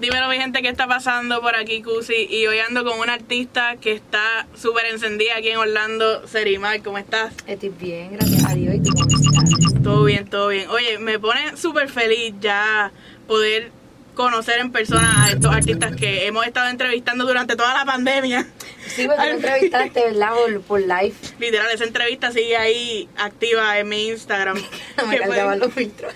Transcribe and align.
Dímelo, 0.00 0.30
mi 0.30 0.36
gente, 0.36 0.62
¿qué 0.62 0.70
está 0.70 0.86
pasando 0.86 1.42
por 1.42 1.54
aquí, 1.54 1.82
Cusi? 1.82 2.26
Y 2.30 2.46
hoy 2.46 2.58
ando 2.58 2.84
con 2.84 2.98
una 3.00 3.12
artista 3.12 3.76
que 3.76 3.92
está 3.92 4.46
súper 4.56 4.86
encendida 4.86 5.36
aquí 5.36 5.50
en 5.50 5.58
Orlando, 5.58 6.26
Serimar. 6.26 6.82
¿Cómo 6.82 6.96
estás? 6.96 7.34
Estoy 7.46 7.68
bien, 7.68 8.14
gracias 8.14 8.42
a 8.46 8.54
Dios. 8.54 8.76
¿Y 8.76 8.80
tú 8.80 8.92
cómo 8.94 9.04
estás? 9.14 9.82
Todo 9.82 10.04
bien, 10.04 10.26
todo 10.26 10.48
bien. 10.48 10.70
Oye, 10.70 10.98
me 10.98 11.18
pone 11.18 11.54
súper 11.58 11.90
feliz 11.90 12.32
ya 12.40 12.92
poder 13.26 13.72
conocer 14.14 14.60
en 14.60 14.72
persona 14.72 15.26
a 15.26 15.32
estos 15.32 15.54
artistas 15.54 15.94
que 15.94 16.26
hemos 16.26 16.46
estado 16.46 16.70
entrevistando 16.70 17.26
durante 17.26 17.54
toda 17.54 17.74
la 17.74 17.84
pandemia. 17.84 18.46
Sí, 18.86 19.06
tú 19.06 19.12
me 19.18 19.30
entrevistaste, 19.32 20.02
¿verdad? 20.02 20.32
Por, 20.32 20.62
por 20.62 20.80
live. 20.80 21.12
Literal, 21.38 21.70
esa 21.74 21.84
entrevista 21.84 22.32
sigue 22.32 22.56
ahí 22.56 23.06
activa 23.18 23.78
en 23.78 23.88
mi 23.90 24.08
Instagram. 24.08 24.56
No 24.96 25.06
me 25.08 25.18
cargaban 25.18 25.58
los 25.58 25.74
filtros. 25.74 26.14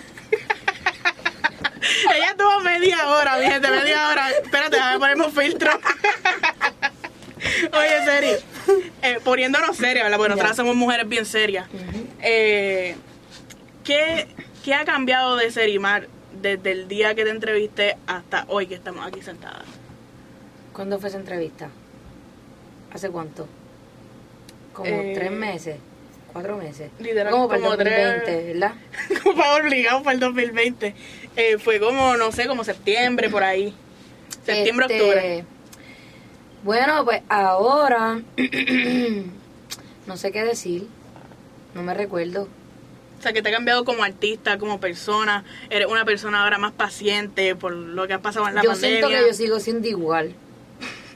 Ella 2.14 2.34
tuvo 2.36 2.60
media 2.60 3.08
hora, 3.08 3.36
mi 3.38 3.46
gente, 3.46 3.70
media 3.70 4.08
hora. 4.08 4.30
Espérate, 4.30 4.76
déjame 4.76 4.98
ponerme 4.98 5.26
un 5.26 5.32
filtro. 5.32 5.70
Oye, 7.72 8.04
Seri, 8.04 8.30
eh, 9.02 9.18
poniéndonos 9.22 9.76
serias, 9.76 10.04
¿verdad? 10.04 10.16
Porque 10.18 10.30
Ya. 10.30 10.36
nosotras 10.36 10.56
somos 10.56 10.76
mujeres 10.76 11.08
bien 11.08 11.26
serias. 11.26 11.66
Eh, 12.22 12.96
¿qué, 13.84 14.26
qué 14.64 14.74
ha 14.74 14.84
cambiado 14.84 15.36
de 15.36 15.50
Serimar 15.50 16.08
desde 16.40 16.72
el 16.72 16.88
día 16.88 17.14
que 17.14 17.24
te 17.24 17.30
entrevisté 17.30 17.96
hasta 18.06 18.44
hoy 18.48 18.66
que 18.66 18.74
estamos 18.74 19.06
aquí 19.06 19.20
sentadas? 19.22 19.64
¿Cuándo 20.72 20.98
fue 20.98 21.08
esa 21.10 21.18
entrevista? 21.18 21.68
¿Hace 22.92 23.10
cuánto? 23.10 23.46
Como 24.72 24.88
Eh, 24.88 25.12
tres 25.14 25.30
meses, 25.30 25.76
cuatro 26.32 26.56
meses. 26.56 26.90
literal, 26.98 27.30
como 27.32 27.46
para 27.48 27.58
el 27.58 27.64
como 27.64 27.76
tres- 27.76 28.14
2020, 28.24 28.52
¿verdad? 28.54 28.72
como 29.22 29.36
para 29.36 29.54
obligado 29.56 30.02
para 30.02 30.14
el 30.14 30.20
2020. 30.20 30.94
Eh, 31.36 31.58
fue 31.58 31.80
como, 31.80 32.16
no 32.16 32.30
sé, 32.32 32.46
como 32.46 32.64
septiembre, 32.64 33.28
por 33.28 33.42
ahí. 33.42 33.74
Septiembre, 34.44 34.86
Este, 34.86 35.00
octubre. 35.00 35.44
Bueno, 36.62 37.04
pues 37.04 37.22
ahora 37.28 38.20
no 40.06 40.16
sé 40.16 40.32
qué 40.32 40.44
decir. 40.44 40.86
No 41.74 41.82
me 41.82 41.92
recuerdo. 41.94 42.48
O 43.18 43.22
sea, 43.22 43.32
que 43.32 43.42
te 43.42 43.48
ha 43.48 43.52
cambiado 43.52 43.84
como 43.84 44.04
artista, 44.04 44.58
como 44.58 44.78
persona. 44.80 45.44
Eres 45.70 45.88
una 45.88 46.04
persona 46.04 46.42
ahora 46.44 46.58
más 46.58 46.72
paciente 46.72 47.56
por 47.56 47.72
lo 47.72 48.06
que 48.06 48.12
ha 48.14 48.18
pasado 48.20 48.48
en 48.48 48.54
la 48.54 48.62
yo 48.62 48.70
pandemia. 48.70 48.98
siento 49.00 49.08
que 49.08 49.28
yo 49.28 49.34
sigo 49.34 49.60
siendo 49.60 49.88
igual. 49.88 50.34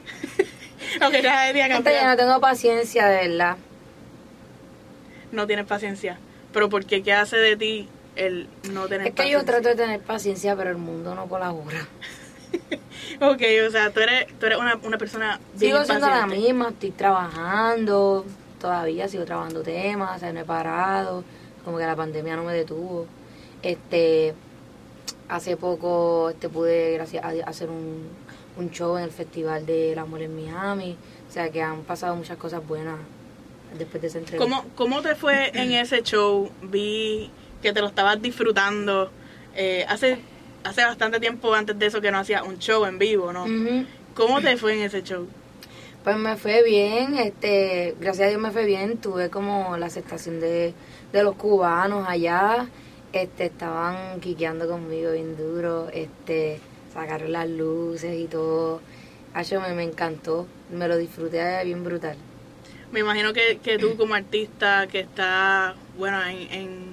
Aunque 1.01 1.21
ya 1.21 1.41
debería 1.41 1.69
cambiar. 1.69 2.05
no 2.07 2.17
tengo 2.17 2.39
paciencia, 2.41 3.07
de 3.07 3.27
verdad. 3.27 3.57
No 5.31 5.47
tienes 5.47 5.65
paciencia. 5.65 6.19
Pero 6.51 6.69
porque 6.69 7.03
¿qué 7.03 7.13
hace 7.13 7.37
de 7.37 7.55
ti 7.55 7.87
el 8.19 8.47
no 8.71 8.87
tener 8.87 9.07
Es 9.07 9.13
que 9.13 9.23
paciencia? 9.23 9.39
yo 9.39 9.45
trato 9.45 9.69
de 9.69 9.75
tener 9.75 9.99
paciencia, 10.01 10.55
pero 10.55 10.69
el 10.69 10.77
mundo 10.77 11.15
no 11.15 11.27
colabora. 11.27 11.87
Ok, 13.21 13.41
o 13.67 13.71
sea, 13.71 13.91
tú 13.91 13.99
eres, 13.99 14.27
tú 14.39 14.45
eres 14.45 14.57
una, 14.59 14.75
una 14.83 14.97
persona 14.97 15.39
bien 15.55 15.73
Sigo 15.73 15.85
siendo 15.85 16.07
la 16.07 16.25
misma, 16.25 16.69
estoy 16.69 16.91
trabajando, 16.91 18.25
todavía 18.59 19.07
sigo 19.07 19.25
trabajando 19.25 19.61
temas, 19.61 20.17
o 20.17 20.19
sea, 20.19 20.33
no 20.33 20.39
he 20.39 20.45
parado, 20.45 21.23
como 21.65 21.77
que 21.77 21.85
la 21.85 21.95
pandemia 21.95 22.35
no 22.35 22.43
me 22.43 22.53
detuvo. 22.53 23.07
Este, 23.61 24.33
hace 25.27 25.57
poco 25.57 26.29
este 26.29 26.49
pude, 26.49 26.93
gracias 26.93 27.25
a 27.25 27.31
Dios, 27.31 27.47
hacer 27.47 27.69
un, 27.69 28.07
un 28.57 28.71
show 28.71 28.97
en 28.97 29.03
el 29.03 29.11
Festival 29.11 29.65
del 29.65 29.97
Amor 29.97 30.21
en 30.21 30.35
Miami, 30.35 30.97
o 31.27 31.31
sea 31.31 31.49
que 31.49 31.61
han 31.61 31.81
pasado 31.83 32.15
muchas 32.15 32.37
cosas 32.37 32.65
buenas 32.65 32.99
después 33.77 34.01
de 34.01 34.07
esa 34.07 34.19
entrevista. 34.19 34.43
¿Cómo, 34.43 34.69
¿Cómo 34.75 35.01
te 35.01 35.15
fue 35.15 35.51
en 35.53 35.71
ese 35.73 36.01
show? 36.03 36.49
Vi 36.61 37.31
que 37.61 37.73
te 37.73 37.81
lo 37.81 37.87
estabas 37.87 38.21
disfrutando. 38.21 39.11
Eh, 39.55 39.85
hace, 39.87 40.17
hace 40.63 40.83
bastante 40.83 41.19
tiempo 41.19 41.53
antes 41.53 41.77
de 41.77 41.85
eso 41.85 42.01
que 42.01 42.11
no 42.11 42.19
hacía 42.19 42.43
un 42.43 42.59
show 42.59 42.85
en 42.85 42.97
vivo, 42.99 43.33
¿no? 43.33 43.45
¿Cómo 44.13 44.41
te 44.41 44.57
fue 44.57 44.73
en 44.73 44.81
ese 44.83 45.03
show? 45.03 45.27
Pues 46.03 46.15
me 46.17 46.37
fue 46.37 46.63
bien, 46.63 47.15
este, 47.17 47.95
gracias 47.99 48.27
a 48.27 48.29
Dios 48.29 48.41
me 48.41 48.51
fue 48.51 48.65
bien, 48.65 48.97
tuve 48.97 49.29
como 49.29 49.75
la 49.77 49.87
aceptación 49.87 50.39
de, 50.39 50.73
de 51.11 51.23
los 51.23 51.35
cubanos 51.35 52.07
allá, 52.07 52.67
este, 53.11 53.45
estaban 53.45 54.19
quiqueando 54.21 54.67
conmigo 54.67 55.11
bien 55.11 55.35
duro, 55.35 55.89
este, 55.91 56.59
sacaron 56.93 57.33
las 57.33 57.49
luces 57.49 58.17
y 58.17 58.25
todo, 58.25 58.81
Acho, 59.33 59.59
me, 59.61 59.73
me 59.73 59.83
encantó, 59.83 60.47
me 60.71 60.87
lo 60.87 60.97
disfruté 60.97 61.63
bien 61.65 61.83
brutal. 61.83 62.15
Me 62.91 63.01
imagino 63.01 63.31
que, 63.33 63.59
que 63.61 63.77
tú 63.77 63.95
como 63.97 64.15
artista 64.15 64.87
que 64.87 65.01
está, 65.01 65.75
bueno, 65.97 66.23
en, 66.25 66.51
en- 66.51 66.88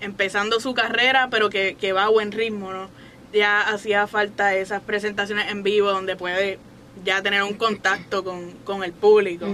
empezando 0.00 0.60
su 0.60 0.74
carrera, 0.74 1.28
pero 1.30 1.50
que, 1.50 1.76
que 1.78 1.92
va 1.92 2.04
a 2.04 2.08
buen 2.08 2.32
ritmo, 2.32 2.72
¿no? 2.72 2.88
Ya 3.32 3.60
hacía 3.60 4.06
falta 4.06 4.54
esas 4.54 4.82
presentaciones 4.82 5.50
en 5.50 5.62
vivo 5.62 5.90
donde 5.90 6.16
puede 6.16 6.58
ya 7.04 7.22
tener 7.22 7.42
un 7.42 7.54
contacto 7.54 8.24
con, 8.24 8.52
con 8.64 8.82
el 8.82 8.92
público. 8.92 9.46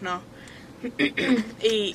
¿no? 0.00 0.20
y 1.62 1.94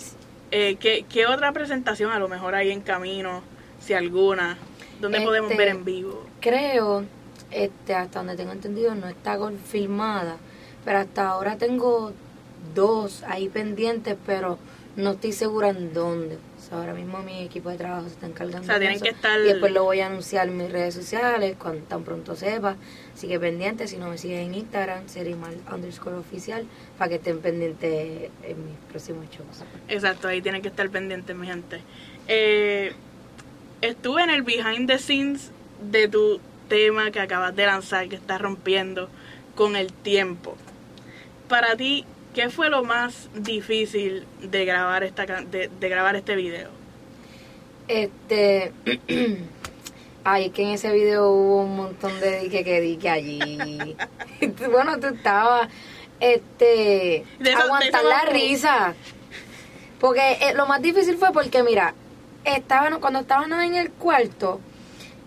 eh, 0.51 0.75
¿qué, 0.79 1.06
qué 1.09 1.25
otra 1.25 1.51
presentación 1.51 2.12
a 2.12 2.19
lo 2.19 2.28
mejor 2.28 2.56
hay 2.56 2.72
en 2.72 2.81
camino, 2.81 3.41
si 3.79 3.94
alguna, 3.94 4.57
donde 5.00 5.22
podemos 5.22 5.51
Este, 5.51 5.63
ver 5.63 5.75
en 5.75 5.85
vivo? 5.85 6.25
Creo, 6.41 7.06
este, 7.51 7.94
hasta 7.94 8.19
donde 8.19 8.35
tengo 8.35 8.51
entendido, 8.51 8.94
no 8.95 9.07
está 9.07 9.38
confirmada, 9.38 10.38
pero 10.83 11.00
hasta 11.00 11.29
ahora 11.29 11.57
tengo 11.57 12.12
dos 12.75 13.23
ahí 13.23 13.50
pendientes, 13.50 14.18
pero 14.25 14.57
no 14.95 15.12
estoy 15.12 15.31
segura 15.31 15.69
en 15.69 15.94
dónde. 15.94 16.38
Ahora 16.72 16.94
mismo 16.94 17.20
mi 17.20 17.42
equipo 17.44 17.70
de 17.70 17.78
trabajo 17.78 18.04
se 18.08 18.14
está 18.14 18.28
encargando 18.28 18.62
O 18.62 18.64
sea, 18.64 18.80
tienen 18.80 18.96
eso. 18.96 19.04
que 19.04 19.12
estar- 19.12 19.40
Y 19.42 19.44
después 19.44 19.74
lo 19.74 19.84
voy 19.84 20.00
a 20.00 20.06
anunciar 20.08 20.48
en 20.48 20.56
mis 20.58 20.72
redes 20.72 20.94
sociales, 20.96 21.58
cuando 21.59 21.84
tan 21.84 22.04
pronto 22.04 22.34
sepa. 22.36 22.78
Así 23.14 23.28
que 23.28 23.40
pendientes, 23.40 23.90
si 23.90 23.98
no 23.98 24.09
me 24.09 24.18
siguen 24.18 24.40
en 24.40 24.56
Instagram, 24.56 25.08
serimal 25.10 25.56
underscore 25.74 26.16
oficial, 26.18 26.66
para 26.98 27.10
que 27.10 27.16
estén 27.16 27.40
pendientes 27.40 28.30
en 28.44 28.66
mis 28.66 28.78
próximos 28.90 29.26
shows. 29.31 29.64
Exacto, 29.90 30.30
ahí 30.30 30.42
tienen 30.42 30.62
que 30.62 30.70
estar 30.70 30.90
pendientes, 30.90 31.36
mi 31.36 31.46
gente. 31.48 31.81
Eh, 32.30 32.94
estuve 33.81 34.24
en 34.24 34.30
el 34.30 34.44
behind 34.44 34.88
the 34.88 34.98
scenes 34.98 35.52
de 35.92 36.08
tu 36.08 36.40
tema 36.70 37.12
que 37.12 37.20
acabas 37.20 37.54
de 37.54 37.66
lanzar, 37.66 38.08
que 38.08 38.16
estás 38.16 38.40
rompiendo 38.40 39.10
con 39.56 39.76
el 39.76 39.92
tiempo. 39.92 40.56
Para 41.50 41.76
ti, 41.76 42.06
¿qué 42.34 42.50
fue 42.50 42.69
lo 42.69 42.84
más 42.84 43.30
difícil 43.36 44.25
de 44.42 44.66
grabar 44.66 45.03
esta 45.03 45.25
de, 45.25 45.69
de 45.69 45.90
grabar 45.90 46.16
este 46.16 46.36
video? 46.36 46.69
Este. 47.88 48.72
Ay, 50.24 50.46
es 50.46 50.52
que 50.52 50.62
en 50.62 50.69
ese 50.69 50.92
video 50.94 51.31
hubo 51.31 51.64
un 51.64 51.75
montón 51.75 52.19
de 52.19 52.42
dique 52.42 52.64
que 52.64 52.80
dique 52.80 53.09
allí. 53.09 53.96
bueno, 54.72 55.00
tú 55.00 55.08
estabas. 55.08 55.68
Este. 56.19 56.66
De 57.40 57.50
eso- 57.50 57.58
de 57.58 57.64
aguantar 57.64 58.03
la 58.03 58.25
risa. 58.25 58.94
Porque 60.00 60.34
eh, 60.42 60.53
lo 60.56 60.66
más 60.68 60.81
difícil 60.81 61.18
fue 61.18 61.31
porque, 61.31 61.63
mira, 61.63 61.94
estaban, 62.44 63.00
cuando 63.00 63.19
estaban 63.19 63.52
en 63.62 63.75
el 63.75 63.92
cuarto, 63.92 64.59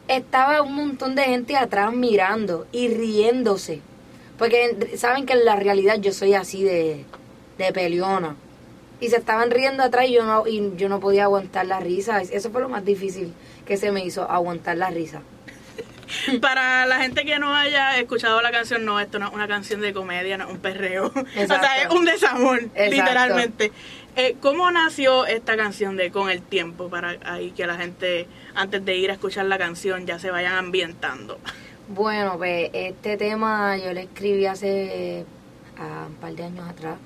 estaba 0.08 0.62
un 0.62 0.74
montón 0.74 1.14
de 1.14 1.24
gente 1.24 1.56
atrás 1.56 1.92
mirando 1.92 2.66
y 2.72 2.88
riéndose. 2.88 3.80
Porque 4.38 4.96
saben 4.96 5.26
que 5.26 5.34
en 5.34 5.44
la 5.44 5.56
realidad 5.56 5.96
yo 6.00 6.12
soy 6.12 6.34
así 6.34 6.62
de, 6.62 7.04
de 7.58 7.72
peleona. 7.72 8.36
Y 9.00 9.08
se 9.08 9.16
estaban 9.16 9.50
riendo 9.50 9.82
atrás 9.82 10.06
y 10.08 10.12
yo 10.12 10.24
no, 10.24 10.46
y 10.46 10.72
yo 10.76 10.88
no 10.88 11.00
podía 11.00 11.24
aguantar 11.24 11.66
la 11.66 11.80
risa. 11.80 12.20
Eso 12.22 12.50
fue 12.50 12.60
lo 12.60 12.68
más 12.68 12.84
difícil 12.84 13.32
que 13.66 13.76
se 13.76 13.92
me 13.92 14.04
hizo, 14.04 14.28
aguantar 14.30 14.76
la 14.76 14.90
risa. 14.90 15.22
Para 16.40 16.86
la 16.86 16.98
gente 16.98 17.24
que 17.24 17.38
no 17.38 17.54
haya 17.54 17.98
escuchado 17.98 18.40
la 18.42 18.50
canción, 18.50 18.84
no, 18.84 19.00
esto 19.00 19.18
no 19.18 19.28
es 19.28 19.34
una 19.34 19.48
canción 19.48 19.80
de 19.80 19.92
comedia, 19.92 20.38
no 20.38 20.44
es 20.44 20.50
un 20.50 20.58
perreo. 20.58 21.06
O 21.14 21.24
sea, 21.34 21.42
Exacto. 21.42 21.66
es 21.88 21.94
un 21.94 22.04
desamor, 22.04 22.58
Exacto. 22.62 22.90
literalmente. 22.90 23.72
Eh, 24.16 24.36
¿Cómo 24.40 24.70
nació 24.70 25.26
esta 25.26 25.56
canción 25.56 25.96
de 25.96 26.10
Con 26.12 26.30
el 26.30 26.40
Tiempo? 26.40 26.88
Para 26.88 27.16
ahí 27.24 27.50
que 27.50 27.66
la 27.66 27.76
gente, 27.76 28.28
antes 28.54 28.84
de 28.84 28.96
ir 28.96 29.10
a 29.10 29.14
escuchar 29.14 29.46
la 29.46 29.58
canción, 29.58 30.06
ya 30.06 30.18
se 30.18 30.30
vayan 30.30 30.54
ambientando. 30.54 31.38
Bueno, 31.88 32.36
pues 32.38 32.70
este 32.72 33.16
tema 33.16 33.76
yo 33.76 33.92
lo 33.92 34.00
escribí 34.00 34.46
hace 34.46 35.24
ah, 35.76 36.06
un 36.08 36.14
par 36.16 36.34
de 36.34 36.44
años 36.44 36.68
atrás. 36.68 36.96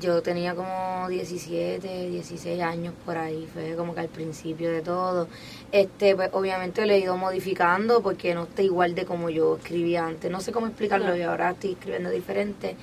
Yo 0.00 0.22
tenía 0.22 0.54
como 0.54 1.06
17, 1.08 2.08
16 2.10 2.62
años 2.62 2.94
por 3.04 3.18
ahí, 3.18 3.46
fue 3.52 3.74
como 3.76 3.94
que 3.94 4.00
al 4.00 4.08
principio 4.08 4.70
de 4.72 4.80
todo. 4.82 5.28
Este, 5.72 6.16
pues 6.16 6.30
obviamente 6.32 6.84
lo 6.86 6.92
he 6.92 6.98
ido 7.00 7.16
modificando 7.16 8.02
porque 8.02 8.34
no 8.34 8.44
está 8.44 8.62
igual 8.62 8.94
de 8.94 9.04
como 9.04 9.28
yo 9.30 9.56
escribía 9.56 10.06
antes. 10.06 10.30
No 10.30 10.40
sé 10.40 10.52
cómo 10.52 10.66
explicarlo, 10.66 11.16
y 11.16 11.22
ahora 11.22 11.50
estoy 11.50 11.72
escribiendo 11.72 12.10
diferente. 12.10 12.76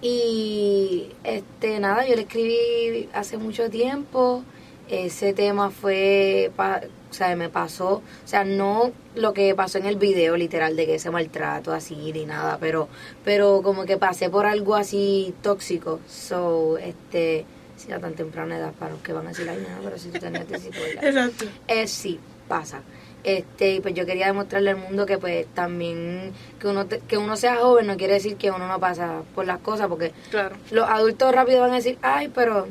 Y 0.00 1.08
este, 1.24 1.80
nada, 1.80 2.06
yo 2.06 2.14
lo 2.14 2.20
escribí 2.22 3.08
hace 3.12 3.36
mucho 3.38 3.70
tiempo. 3.70 4.42
Ese 4.88 5.32
tema 5.32 5.70
fue, 5.70 6.52
pa- 6.56 6.82
o 7.14 7.16
sea, 7.16 7.36
me 7.36 7.48
pasó, 7.48 7.88
o 7.94 8.02
sea, 8.24 8.42
no 8.44 8.90
lo 9.14 9.32
que 9.32 9.54
pasó 9.54 9.78
en 9.78 9.86
el 9.86 9.94
video 9.96 10.36
literal 10.36 10.74
de 10.74 10.84
que 10.86 10.96
ese 10.96 11.10
maltrato 11.12 11.72
así 11.72 11.94
ni 12.12 12.26
nada, 12.26 12.58
pero, 12.60 12.88
pero 13.24 13.60
como 13.62 13.84
que 13.84 13.96
pasé 13.96 14.28
por 14.30 14.46
algo 14.46 14.74
así 14.74 15.32
tóxico. 15.40 16.00
So, 16.08 16.76
este, 16.78 17.44
si 17.76 17.92
a 17.92 18.00
tan 18.00 18.14
temprana 18.14 18.58
edad 18.58 18.72
para 18.72 18.90
los 18.92 19.00
que 19.02 19.12
van 19.12 19.26
a 19.26 19.28
decir, 19.28 19.48
ay, 19.48 19.58
no, 19.58 19.82
pero 19.84 19.96
si 19.96 20.08
tú 20.08 20.18
tenías 20.18 20.48
17 20.48 20.76
¿verdad? 20.80 21.04
Exacto. 21.04 21.44
Eh, 21.68 21.86
sí, 21.86 22.18
pasa. 22.48 22.82
Este, 23.22 23.74
y 23.76 23.80
pues 23.80 23.94
yo 23.94 24.04
quería 24.04 24.26
demostrarle 24.26 24.70
al 24.70 24.76
mundo 24.76 25.06
que 25.06 25.16
pues 25.16 25.46
también 25.54 26.32
que 26.60 26.66
uno 26.66 26.84
te- 26.86 26.98
que 26.98 27.16
uno 27.16 27.36
sea 27.36 27.56
joven 27.56 27.86
no 27.86 27.96
quiere 27.96 28.14
decir 28.14 28.36
que 28.36 28.50
uno 28.50 28.66
no 28.68 28.78
pasa 28.80 29.22
por 29.36 29.46
las 29.46 29.60
cosas, 29.60 29.86
porque 29.86 30.12
Claro. 30.30 30.56
los 30.72 30.86
adultos 30.88 31.32
rápido 31.32 31.60
van 31.60 31.70
a 31.72 31.76
decir, 31.76 31.96
ay, 32.02 32.28
pero 32.34 32.66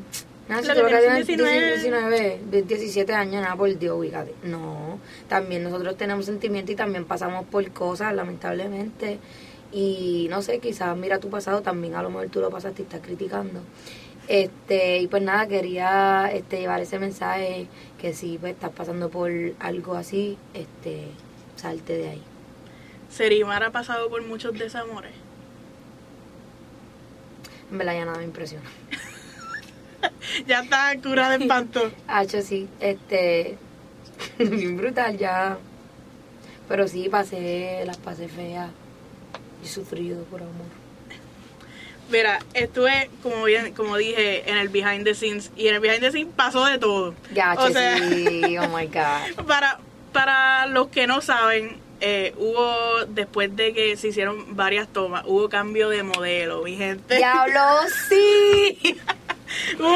nada, 0.54 0.62
si 0.62 0.68
Lo 0.70 0.74
tú 0.76 0.86
que 0.86 0.92
lo 0.92 0.98
que 0.98 1.04
tienes 1.04 1.26
tienes 1.28 1.76
es 1.76 1.84
19. 1.84 2.40
19, 2.50 2.64
17 2.68 3.14
años, 3.14 3.42
nada, 3.42 3.56
por 3.56 3.78
Dios, 3.78 3.98
ubícate. 3.98 4.34
No, 4.44 5.00
también 5.28 5.64
nosotros 5.64 5.98
tenemos 5.98 6.26
sentimientos 6.26 6.74
y 6.74 6.76
también 6.76 7.06
pasamos 7.06 7.46
por 7.46 7.70
cosas, 7.72 8.14
lamentablemente. 8.14 9.20
Y 9.72 10.28
no 10.30 10.42
sé, 10.42 10.60
quizás 10.60 10.96
mira 10.96 11.20
tu 11.20 11.30
pasado, 11.30 11.62
también 11.62 11.96
a 11.96 12.04
lo 12.04 12.10
mejor 12.10 12.30
tú 12.30 12.40
lo 12.40 12.50
pasaste 12.50 12.84
y 12.84 12.86
estás 12.86 13.02
criticando. 13.02 13.62
Este, 14.28 15.00
y 15.00 15.08
pues 15.08 15.22
nada, 15.22 15.48
quería 15.48 16.30
este, 16.32 16.60
llevar 16.60 16.80
ese 16.82 17.00
mensaje 17.00 17.68
que 18.00 18.14
si 18.14 18.38
pues 18.38 18.54
estás 18.54 18.72
pasando 18.72 19.10
por 19.10 19.32
algo 19.60 19.96
así, 19.96 20.38
este, 20.54 21.08
salte 21.56 21.98
de 21.98 22.10
ahí. 22.10 22.22
Serimar 23.10 23.64
ha 23.64 23.72
pasado 23.72 24.10
por 24.10 24.24
muchos 24.24 24.58
desamores. 24.58 25.12
En 27.72 27.78
verdad 27.78 27.94
ya 27.94 28.06
nada 28.06 28.20
me 28.20 28.26
impresiona. 28.26 28.70
Ya 30.48 30.62
está 30.62 30.94
cura 31.02 31.30
de 31.30 31.38
espanto. 31.44 31.92
Hacho, 32.08 32.42
sí, 32.42 32.68
este, 32.80 33.58
bien 34.40 34.78
brutal 34.78 35.18
ya. 35.18 35.58
Pero 36.68 36.88
sí, 36.88 37.10
pasé, 37.10 37.84
las 37.86 37.98
pasé 37.98 38.28
feas 38.28 38.70
y 39.64 39.68
sufrido 39.68 40.24
por 40.26 40.42
amor. 40.42 40.54
Mira, 42.10 42.40
estuve, 42.54 43.10
como 43.24 43.44
bien, 43.46 43.74
como 43.74 43.98
dije, 43.98 44.50
en 44.50 44.58
el 44.58 44.70
behind 44.70 45.04
the 45.04 45.16
scenes. 45.16 45.52
Y 45.56 45.68
en 45.68 45.76
el 45.76 45.80
behind 45.82 46.02
the 46.02 46.12
scenes 46.12 46.34
pasó 46.36 46.66
de 46.66 46.78
todo. 46.78 47.16
Ya, 47.34 47.54
O 47.58 47.70
sea- 47.70 47.98
sí, 47.98 48.58
oh 48.58 48.68
my 48.70 48.88
God. 48.94 49.46
Para, 49.48 49.80
para 50.12 50.68
los 50.68 50.88
que 50.90 51.08
no 51.08 51.22
saben, 51.22 51.78
eh, 52.02 52.34
hubo, 52.38 53.06
después 53.08 53.56
de 53.56 53.74
que 53.74 53.96
se 53.98 54.10
hicieron 54.10 54.56
varias 54.56 54.88
tomas, 54.90 55.24
hubo 55.26 55.50
cambio 55.50 55.90
de 55.90 56.04
modelo, 56.04 56.62
mi 56.64 56.76
gente. 56.76 57.16
Diablo, 57.18 57.62
sí. 58.10 58.98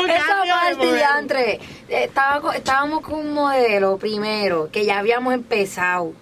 Esa 0.07 0.41
de 0.43 0.49
parte, 0.49 0.95
diantre. 0.95 1.59
Estaba, 1.89 2.41
co- 2.41 2.51
estábamos 2.51 3.01
con 3.01 3.15
un 3.19 3.33
modelo 3.33 3.97
primero, 3.97 4.69
que 4.71 4.85
ya 4.85 4.99
habíamos 4.99 5.33
empezado. 5.33 6.13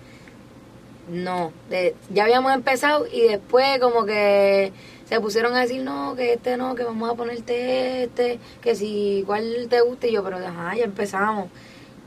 No, 1.10 1.54
de- 1.70 1.96
ya 2.10 2.24
habíamos 2.24 2.52
empezado 2.54 3.06
y 3.12 3.22
después 3.28 3.78
como 3.80 4.06
que 4.06 4.72
se 5.08 5.20
pusieron 5.22 5.54
a 5.56 5.62
decir, 5.62 5.84
no, 5.84 6.16
que 6.16 6.34
este 6.34 6.58
no, 6.58 6.74
que 6.74 6.84
vamos 6.84 7.10
a 7.12 7.14
ponerte 7.14 8.04
este, 8.06 8.40
que 8.62 8.76
si 8.76 9.24
cuál 9.28 9.68
te 9.70 9.82
gusta 9.82 10.08
y 10.08 10.14
yo, 10.14 10.24
pero 10.24 10.38
ajá, 10.38 10.76
ya 10.76 10.84
empezamos. 10.86 11.50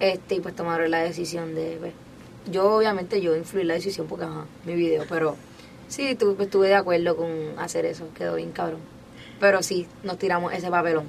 Este, 0.00 0.36
y 0.36 0.40
pues 0.40 0.54
tomaron 0.56 0.90
la 0.90 0.98
decisión 1.02 1.54
de, 1.54 1.76
pues, 1.78 1.92
yo 2.50 2.72
obviamente 2.72 3.20
yo 3.20 3.36
influí 3.36 3.62
la 3.64 3.74
decisión 3.74 4.06
porque 4.08 4.24
ajá, 4.24 4.46
mi 4.64 4.74
video, 4.74 5.04
pero 5.08 5.36
sí, 5.86 6.16
tu- 6.16 6.36
estuve 6.40 6.68
de 6.68 6.74
acuerdo 6.74 7.16
con 7.16 7.30
hacer 7.58 7.84
eso, 7.86 8.08
quedó 8.16 8.34
bien 8.34 8.50
cabrón. 8.50 8.80
Pero 9.38 9.62
sí, 9.62 9.86
nos 10.02 10.18
tiramos 10.18 10.52
ese 10.52 10.68
papelón. 10.70 11.04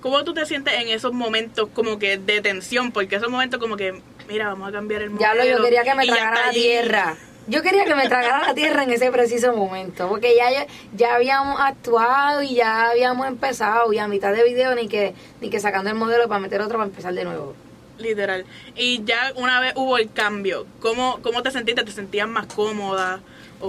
¿Cómo 0.00 0.22
tú 0.24 0.34
te 0.34 0.44
sientes 0.46 0.74
en 0.74 0.88
esos 0.88 1.12
momentos 1.12 1.68
como 1.72 1.98
que 1.98 2.18
de 2.18 2.40
tensión? 2.40 2.92
Porque 2.92 3.16
esos 3.16 3.30
momentos 3.30 3.58
como 3.58 3.76
que, 3.76 4.00
mira, 4.28 4.48
vamos 4.48 4.68
a 4.68 4.72
cambiar 4.72 5.02
el 5.02 5.10
modelo. 5.10 5.34
Ya 5.34 5.34
lo, 5.34 5.58
yo 5.58 5.64
quería 5.64 5.82
que 5.82 5.94
me 5.94 6.06
tragara 6.06 6.46
la 6.46 6.52
tierra. 6.52 7.16
Yo 7.46 7.62
quería 7.62 7.84
que 7.84 7.94
me 7.94 8.08
tragara 8.08 8.46
la 8.46 8.54
tierra 8.54 8.84
en 8.84 8.90
ese 8.90 9.10
preciso 9.10 9.54
momento, 9.54 10.08
porque 10.08 10.34
ya, 10.34 10.66
ya, 10.96 11.14
habíamos 11.14 11.60
actuado 11.60 12.42
y 12.42 12.54
ya 12.54 12.90
habíamos 12.90 13.26
empezado 13.26 13.92
y 13.92 13.98
a 13.98 14.08
mitad 14.08 14.32
de 14.32 14.44
video 14.44 14.74
ni 14.74 14.88
que 14.88 15.14
ni 15.42 15.50
que 15.50 15.60
sacando 15.60 15.90
el 15.90 15.96
modelo 15.96 16.26
para 16.26 16.40
meter 16.40 16.62
otro 16.62 16.78
para 16.78 16.88
empezar 16.88 17.12
de 17.12 17.24
nuevo. 17.24 17.54
Literal. 17.98 18.44
Y 18.74 19.04
ya 19.04 19.32
una 19.36 19.60
vez 19.60 19.74
hubo 19.76 19.98
el 19.98 20.10
cambio, 20.10 20.66
¿cómo, 20.80 21.20
cómo 21.22 21.42
te 21.42 21.50
sentiste? 21.50 21.84
¿Te 21.84 21.92
sentías 21.92 22.28
más 22.28 22.46
cómoda? 22.46 23.20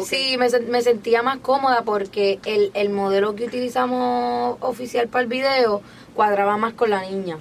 Sí, 0.03 0.37
me, 0.37 0.49
me 0.67 0.81
sentía 0.81 1.21
más 1.21 1.37
cómoda 1.39 1.83
porque 1.83 2.39
el, 2.45 2.71
el 2.73 2.89
modelo 2.89 3.35
que 3.35 3.45
utilizamos 3.45 4.57
oficial 4.61 5.07
para 5.07 5.23
el 5.23 5.27
video 5.27 5.81
cuadraba 6.15 6.57
más 6.57 6.73
con 6.73 6.89
la 6.89 7.01
niña 7.01 7.37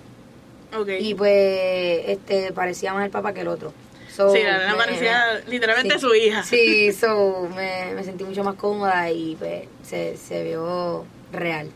y 0.99 1.15
pues 1.15 2.03
este 2.09 2.53
parecía 2.53 2.93
más 2.93 3.05
el 3.05 3.11
papá 3.11 3.32
que 3.32 3.43
el 3.43 3.49
otro. 3.49 3.73
So, 4.15 4.32
sí, 4.32 4.43
la 4.43 4.59
nena 4.59 4.73
me- 4.73 4.79
parecía 4.79 5.41
literalmente 5.49 5.94
sí. 5.94 6.00
su 6.00 6.15
hija. 6.15 6.43
Sí, 6.43 6.93
so, 6.93 7.49
me, 7.55 7.93
me 7.94 8.03
sentí 8.05 8.25
mucho 8.25 8.43
más 8.44 8.55
cómoda 8.56 9.11
y 9.11 9.37
pues 9.37 9.65
se, 9.85 10.17
se 10.17 10.43
vio 10.44 11.05
real. 11.32 11.71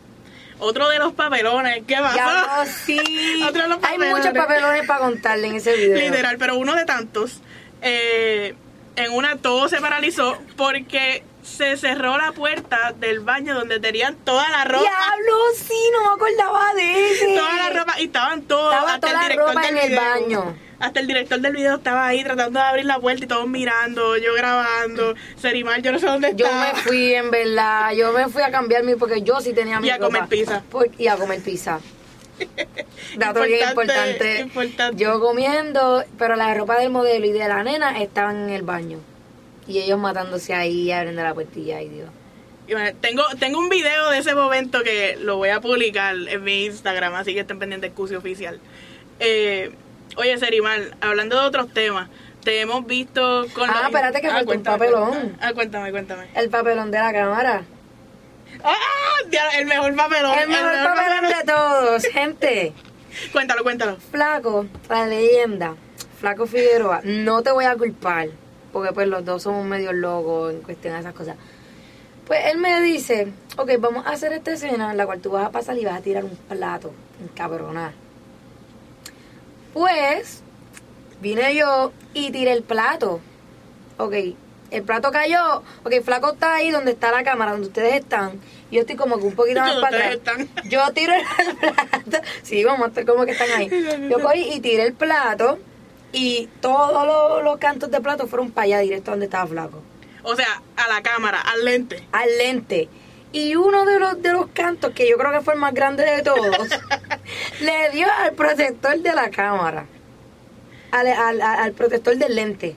Otro 0.59 0.89
de 0.89 0.99
los 0.99 1.13
papelones, 1.13 1.83
¿qué 1.87 1.95
pasó? 1.95 2.15
Ya 2.17 2.65
sí. 2.65 2.99
Otro 3.47 3.61
de 3.63 3.67
los 3.69 3.77
Hay 3.77 3.97
papelones. 3.97 4.17
muchos 4.17 4.33
papelones 4.33 4.85
para 4.87 4.99
contarle 4.99 5.47
en 5.47 5.55
ese 5.55 5.75
video. 5.75 5.97
Literal, 5.97 6.37
pero 6.37 6.57
uno 6.57 6.75
de 6.75 6.83
tantos. 6.85 7.39
eh, 7.81 8.53
en 8.97 9.11
una 9.13 9.37
todo 9.37 9.69
se 9.69 9.79
paralizó 9.79 10.37
porque 10.57 11.23
se 11.43 11.77
cerró 11.77 12.17
la 12.17 12.31
puerta 12.31 12.93
del 12.97 13.19
baño 13.21 13.53
donde 13.55 13.79
tenían 13.79 14.15
toda 14.17 14.49
la 14.49 14.65
ropa. 14.65 14.81
Diablo, 14.81 15.35
sí, 15.55 15.73
no 15.93 16.03
me 16.03 16.15
acordaba 16.15 16.73
de 16.73 17.11
ese. 17.13 17.35
Toda 17.35 17.55
la 17.57 17.79
ropa 17.79 17.99
y 17.99 18.05
estaban 18.05 18.41
todos. 18.43 18.73
Estaba 18.73 18.93
hasta 18.95 19.07
toda 19.07 19.11
el 19.13 19.17
la 19.17 19.23
director 19.23 19.47
ropa 19.55 19.61
del 19.61 19.69
en 19.77 19.83
el 19.83 19.89
video. 19.89 20.01
baño. 20.01 20.55
Hasta 20.79 20.99
el 21.01 21.07
director 21.07 21.39
del 21.41 21.53
video 21.53 21.75
estaba 21.75 22.07
ahí 22.07 22.23
tratando 22.23 22.57
de 22.59 22.65
abrir 22.65 22.85
la 22.85 22.99
puerta 22.99 23.25
y 23.25 23.27
todos 23.27 23.47
mirando, 23.47 24.15
yo 24.17 24.33
grabando. 24.33 25.13
Serimar, 25.37 25.81
yo 25.81 25.91
no 25.91 25.99
sé 25.99 26.05
dónde 26.05 26.31
Yo 26.35 26.45
estaba. 26.45 26.71
me 26.73 26.79
fui, 26.79 27.13
en 27.13 27.31
verdad. 27.31 27.91
Yo 27.91 28.13
me 28.13 28.29
fui 28.29 28.41
a 28.43 28.49
cambiarme 28.51 28.95
porque 28.95 29.21
yo 29.21 29.41
sí 29.41 29.51
tenía 29.53 29.79
mi 29.81 29.87
Y 29.87 29.91
a 29.91 29.99
comer 29.99 30.21
ropa. 30.21 30.29
pizza. 30.29 30.63
Por- 30.71 30.89
y 30.97 31.07
a 31.07 31.17
comer 31.17 31.41
pizza. 31.41 31.79
Dato 33.17 33.41
bien 33.41 33.67
Importante, 33.69 34.39
importante. 34.39 34.39
importante. 34.39 35.03
Yo 35.03 35.19
comiendo, 35.19 36.05
pero 36.17 36.37
la 36.37 36.53
ropa 36.53 36.77
del 36.79 36.89
modelo 36.89 37.25
y 37.25 37.31
de 37.33 37.47
la 37.47 37.61
nena 37.63 38.01
estaban 38.01 38.43
en 38.43 38.49
el 38.51 38.61
baño. 38.61 38.99
Y 39.69 39.79
ellos 39.79 39.97
matándose 39.99 40.53
ahí, 40.53 40.91
abriendo 40.91 41.21
la 41.23 41.33
puertilla. 41.33 41.77
Dios. 41.77 42.09
Y 42.67 42.73
bueno, 42.73 42.97
tengo, 43.01 43.23
tengo 43.39 43.59
un 43.59 43.69
video 43.69 44.09
de 44.09 44.17
ese 44.17 44.35
momento 44.35 44.83
que 44.83 45.15
lo 45.21 45.37
voy 45.37 45.49
a 45.49 45.61
publicar 45.61 46.15
en 46.15 46.43
mi 46.43 46.65
Instagram, 46.65 47.15
así 47.15 47.33
que 47.33 47.39
estén 47.41 47.57
pendientes 47.59 47.91
Cusi 47.93 48.15
Oficial. 48.15 48.59
Eh, 49.19 49.71
oye, 50.17 50.37
Serimar, 50.37 50.79
hablando 51.01 51.39
de 51.39 51.47
otros 51.47 51.73
temas, 51.73 52.09
te 52.43 52.61
hemos 52.61 52.85
visto 52.85 53.45
con... 53.53 53.69
Ah, 53.69 53.73
los- 53.77 53.85
espérate 53.85 54.21
que 54.21 54.29
falta 54.29 54.53
un 54.53 54.63
papelón. 54.63 55.09
cuéntame. 55.09 55.35
Ah, 55.41 55.53
cuéntame, 55.53 55.91
cuéntame. 55.91 56.27
El 56.35 56.49
papelón 56.49 56.91
de 56.91 56.99
la 56.99 57.13
cámara. 57.13 57.63
¡Ah! 58.63 58.75
El 59.57 59.65
mejor 59.65 59.95
papelón. 59.95 60.37
El 60.37 60.49
mejor 60.49 60.73
papelón 60.83 61.29
de 61.29 61.43
todos, 61.51 62.03
gente. 62.05 62.73
Cuéntalo, 63.31 63.63
cuéntalo. 63.63 63.97
Flaco, 64.11 64.65
la 64.89 65.05
leyenda, 65.07 65.75
Flaco 66.19 66.45
Figueroa, 66.45 67.01
no 67.03 67.41
te 67.41 67.51
voy 67.51 67.65
a 67.65 67.75
culpar, 67.75 68.29
porque 68.71 68.93
pues 68.93 69.07
los 69.07 69.25
dos 69.25 69.43
somos 69.43 69.65
medio 69.65 69.93
locos 69.93 70.53
en 70.53 70.61
cuestión 70.61 70.93
de 70.93 70.99
esas 71.01 71.13
cosas. 71.13 71.35
Pues 72.27 72.41
él 72.45 72.59
me 72.59 72.81
dice, 72.81 73.31
ok, 73.57 73.71
vamos 73.79 74.05
a 74.05 74.11
hacer 74.11 74.33
esta 74.33 74.51
escena 74.51 74.91
en 74.91 74.97
la 74.97 75.05
cual 75.05 75.19
tú 75.19 75.31
vas 75.31 75.47
a 75.47 75.51
pasar 75.51 75.77
y 75.77 75.85
vas 75.85 75.97
a 75.97 76.01
tirar 76.01 76.23
un 76.23 76.35
plato, 76.35 76.91
encabronar. 77.23 77.93
Pues, 79.73 80.43
vine 81.21 81.55
yo 81.55 81.91
y 82.13 82.31
tiré 82.31 82.51
el 82.51 82.63
plato. 82.63 83.19
Ok, 83.97 84.13
el 84.71 84.83
plato 84.83 85.11
cayó, 85.11 85.63
ok, 85.83 86.01
Flaco 86.03 86.33
está 86.33 86.55
ahí 86.55 86.69
donde 86.71 86.91
está 86.91 87.11
la 87.11 87.23
cámara, 87.23 87.51
donde 87.51 87.67
ustedes 87.67 87.95
están. 87.95 88.39
Yo 88.71 88.81
estoy 88.81 88.95
como 88.95 89.17
que 89.17 89.23
un 89.23 89.33
poquito 89.35 89.59
más 89.61 89.75
para 89.77 89.97
atrás. 89.97 90.13
están. 90.13 90.49
Yo 90.69 90.81
tiro 90.93 91.13
el 91.13 91.55
plato. 91.57 92.27
Sí, 92.43 92.63
vamos 92.63 92.85
a 92.85 92.87
estar 92.89 93.05
como 93.05 93.25
que 93.25 93.31
están 93.31 93.49
ahí. 93.51 93.69
Yo 94.09 94.19
cogí 94.21 94.53
y 94.53 94.59
tiré 94.59 94.83
el 94.83 94.93
plato 94.93 95.57
y 96.11 96.47
todos 96.61 97.05
los, 97.05 97.43
los 97.43 97.57
cantos 97.57 97.91
de 97.91 98.01
plato 98.01 98.27
fueron 98.27 98.51
para 98.51 98.65
allá, 98.65 98.79
directo 98.79 99.11
donde 99.11 99.25
estaba 99.25 99.47
Flaco. 99.47 99.81
O 100.23 100.35
sea, 100.35 100.61
a 100.75 100.87
la 100.89 101.01
cámara, 101.01 101.39
al 101.41 101.63
lente. 101.65 102.03
Al 102.11 102.37
lente. 102.37 102.89
Y 103.31 103.55
uno 103.55 103.85
de 103.85 103.99
los, 103.99 104.21
de 104.21 104.31
los 104.33 104.47
cantos, 104.47 104.91
que 104.93 105.07
yo 105.07 105.17
creo 105.17 105.31
que 105.31 105.41
fue 105.41 105.53
el 105.53 105.59
más 105.59 105.73
grande 105.73 106.03
de 106.03 106.23
todos, 106.23 106.67
le 107.61 107.89
dio 107.91 108.07
al 108.19 108.33
protector 108.33 108.97
de 108.99 109.13
la 109.13 109.29
cámara. 109.29 109.85
Al, 110.91 111.07
al, 111.07 111.41
al- 111.41 111.73
protector 111.73 112.15
del 112.17 112.35
lente. 112.35 112.75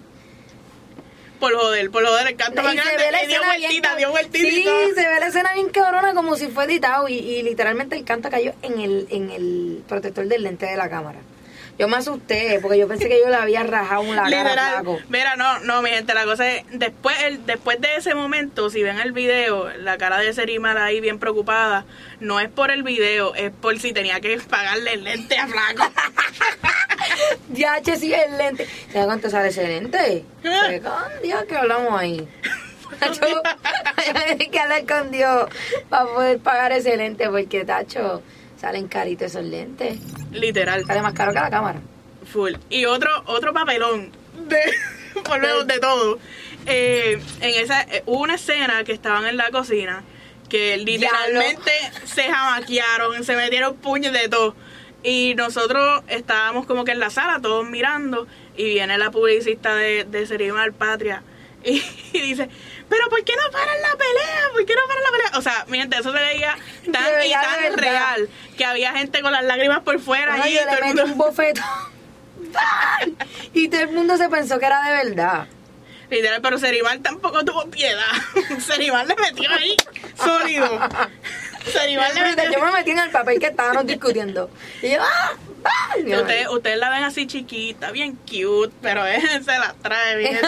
Por 1.41 1.55
joder, 1.55 1.91
por 1.91 2.07
joder, 2.07 2.29
el 2.29 2.37
canto 2.37 2.61
Y 2.61 2.65
grande. 2.65 2.83
Y 3.25 3.27
dio 3.27 3.41
vueltita, 3.43 3.97
dio 3.97 4.11
vueltita. 4.11 4.47
y 4.47 4.51
Sí, 4.63 4.65
se 4.95 5.09
ve 5.09 5.19
la 5.21 5.27
escena 5.27 5.53
bien 5.55 5.71
cabrona 5.71 6.15
como 6.15 6.37
si 6.37 6.47
fue 6.49 6.65
editado 6.65 7.09
y, 7.09 7.15
y 7.15 7.43
literalmente 7.43 7.97
el 7.97 8.05
canto 8.05 8.31
cayó 8.31 8.53
en 8.63 8.81
el, 8.81 9.07
en 9.11 9.31
el 9.31 9.83
protector 9.89 10.27
del 10.29 10.43
lente 10.45 10.67
de 10.67 10.77
la 10.77 10.89
cámara. 10.89 11.19
Yo 11.83 11.89
me 11.89 11.97
asusté 11.97 12.61
porque 12.63 12.79
yo 12.79 12.87
pensé 12.87 13.09
que 13.09 13.19
yo 13.19 13.29
le 13.29 13.35
había 13.35 13.65
rajado 13.65 14.05
la 14.15 14.23
cara 14.23 14.27
a 14.27 14.29
Literal. 14.29 14.75
Flaco. 14.75 15.01
Mira, 15.09 15.35
no, 15.35 15.59
no, 15.59 15.83
mi 15.83 15.91
gente, 15.91 16.15
la 16.15 16.25
cosa 16.25 16.49
es, 16.49 16.63
después, 16.71 17.21
el, 17.25 17.45
después 17.45 17.81
de 17.81 17.97
ese 17.97 18.15
momento, 18.15 18.71
si 18.71 18.85
ven 18.85 19.01
el 19.01 19.11
video, 19.11 19.69
la 19.79 19.99
cara 19.99 20.19
de 20.19 20.33
Serimar 20.33 20.79
ahí 20.79 21.01
bien 21.01 21.19
preocupada, 21.19 21.85
no 22.21 22.39
es 22.39 22.49
por 22.49 22.71
el 22.71 22.85
video, 22.85 23.35
es 23.35 23.51
por 23.51 23.77
si 23.81 23.93
tenía 23.93 24.21
que 24.21 24.39
pagarle 24.39 24.93
el 24.93 25.03
lente 25.03 25.37
a 25.37 25.49
Flaco. 25.49 25.93
Ya, 27.53 27.83
che, 27.83 27.97
sí, 27.97 28.15
el 28.15 28.39
lente. 28.39 28.69
¿Sabes 28.93 29.07
cuánto 29.07 29.29
sale 29.29 29.49
ese 29.49 29.67
lente? 29.67 30.25
¿Qué 30.41 30.81
con 30.81 31.21
Dios 31.21 31.43
que 31.49 31.57
hablamos 31.57 32.01
ahí? 32.01 32.29
Tacho, 33.01 33.25
hay 34.15 34.37
que 34.51 34.59
hablar 34.61 34.87
con 34.87 35.11
Dios 35.11 35.49
para 35.89 36.05
poder 36.05 36.39
pagar 36.39 36.71
ese 36.71 36.97
lente 36.97 37.29
porque, 37.29 37.65
Tacho, 37.65 38.23
salen 38.61 38.87
caritos 38.87 39.33
esos 39.33 39.45
lentes. 39.45 39.99
Literal, 40.33 40.85
Sale 40.87 41.03
más 41.03 41.15
caro 41.15 41.33
que 41.33 41.41
la 41.41 41.51
cámara. 41.51 41.81
full. 42.31 42.53
Y 42.71 42.85
otro, 42.87 43.11
otro 43.27 43.53
papelón 43.53 44.11
de, 44.49 44.59
volvemos 45.29 45.67
de 45.67 45.79
todo. 45.79 46.19
Eh, 46.67 47.21
en 47.41 47.63
esa, 47.63 47.83
eh, 47.83 48.03
hubo 48.07 48.23
una 48.23 48.35
escena 48.37 48.85
que 48.85 48.93
estaban 48.93 49.27
en 49.27 49.37
la 49.37 49.51
cocina 49.51 50.03
que 50.49 50.77
literalmente 50.77 51.73
se 52.05 52.25
jamaquearon, 52.25 53.25
se 53.25 53.37
metieron 53.37 53.75
puños 53.77 54.13
de 54.13 54.29
todo. 54.29 54.55
Y 55.03 55.35
nosotros 55.35 56.03
estábamos 56.09 56.67
como 56.67 56.85
que 56.85 56.93
en 56.93 57.01
la 57.01 57.11
sala, 57.11 57.41
todos 57.41 57.69
mirando, 57.69 58.27
y 58.57 58.65
viene 58.65 58.99
la 58.99 59.11
publicista 59.11 59.75
de, 59.75 60.05
de 60.05 60.27
Serimar 60.27 60.73
Patria 60.73 61.23
y, 61.65 61.83
y 62.13 62.21
dice, 62.21 62.49
pero 62.93 63.09
¿por 63.09 63.25
qué 63.25 63.33
no 63.35 63.51
paran 63.51 63.81
la 63.81 63.97
pelea? 63.97 64.41
¿Por 64.53 64.67
qué 64.67 64.75
no 64.75 64.83
paran 64.87 65.03
la 65.03 65.11
pelea? 65.11 65.39
O 65.39 65.43
sea, 65.43 65.65
mi 65.69 65.79
gente, 65.79 65.97
eso 65.99 66.13
se 66.13 66.19
veía 66.19 66.55
tan 66.93 67.05
Se 67.07 67.11
y 67.11 67.15
veía 67.17 67.41
tan 67.41 67.79
real 67.79 68.29
que 68.59 68.65
había 68.67 68.93
gente 68.93 69.23
con 69.23 69.33
las 69.33 69.45
lágrimas 69.45 69.81
por 69.81 69.99
fuera 69.99 70.35
allí, 70.35 70.55
yo 70.55 70.61
todo 70.65 70.71
le 70.75 70.79
el 70.81 70.85
mundo- 70.89 71.05
un 71.05 71.17
bofetón. 71.19 71.65
¡Pam! 72.53 73.17
y 73.55 73.69
todo 73.69 73.81
el 73.81 73.93
mundo 73.93 74.17
se 74.19 74.29
pensó 74.29 74.59
que 74.59 74.67
era 74.67 74.83
de 74.83 75.09
verdad. 75.09 75.47
Literal, 76.11 76.43
pero 76.43 76.59
Serimar 76.59 76.99
tampoco 76.99 77.43
tuvo 77.47 77.65
piedad. 77.71 78.03
Serimar 78.61 79.07
le 79.07 79.15
metió 79.17 79.51
ahí 79.51 79.75
sólido. 80.23 80.79
Serimar 81.73 82.13
le 82.15 82.23
metió. 82.23 82.53
yo 82.53 82.61
me 82.67 82.73
metí 82.73 82.91
en 82.91 82.99
el 82.99 83.11
papel 83.11 83.39
que 83.39 83.47
estábamos 83.47 83.87
discutiendo. 83.87 84.51
Y 84.83 84.91
yo, 84.91 84.99
¡ah! 85.03 85.33
¡ah! 85.65 85.99
Y 85.99 86.15
Ustedes, 86.15 86.49
ustedes 86.51 86.77
la 86.77 86.91
ven 86.91 87.05
así 87.05 87.27
chiquita, 87.27 87.93
bien 87.93 88.17
cute, 88.29 88.75
pero 88.83 89.07
él 89.07 89.23
se 89.43 89.59
la 89.59 89.75
trae 89.81 90.17
bien. 90.17 90.39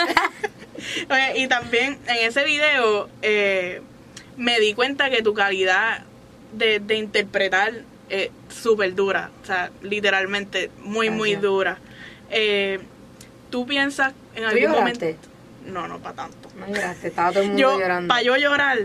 Oye, 1.11 1.38
y 1.38 1.49
también 1.49 1.99
en 2.07 2.26
ese 2.29 2.45
video 2.45 3.09
eh, 3.23 3.81
me 4.37 4.59
di 4.61 4.75
cuenta 4.75 5.11
que 5.11 5.23
tu 5.23 5.35
calidad 5.35 6.03
de, 6.53 6.81
de 6.81 6.97
interpretar 6.97 7.73
es 8.09 8.31
súper 8.49 8.95
dura. 8.95 9.31
O 9.43 9.47
sea, 9.47 9.71
literalmente 9.83 10.71
muy, 10.83 11.11
muy 11.11 11.37
dura. 11.37 11.79
Eh, 12.31 12.81
¿Tú 13.50 13.67
piensas 13.67 14.12
en 14.35 14.43
¿Tú 14.43 14.49
algún 14.49 14.71
momento? 14.73 15.07
No, 15.67 15.88
no 15.88 15.99
para 15.99 16.14
tanto. 16.17 16.49
No 16.57 16.67
lloraste, 16.67 17.09
estaba 17.09 17.31
todo 17.31 17.43
el 17.43 17.49
mundo 17.49 17.62
Yo, 17.62 17.79
llorando. 17.79 18.09
para 18.09 18.23
yo 18.23 18.37
llorar, 18.37 18.79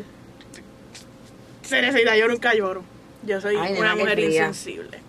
Cerecita, 1.63 2.15
yo 2.18 2.27
nunca 2.27 2.53
lloro. 2.56 2.84
Yo 3.24 3.41
soy 3.41 3.56
Ay, 3.58 3.77
una 3.77 3.96
mujer 3.96 4.20
insensible. 4.20 5.00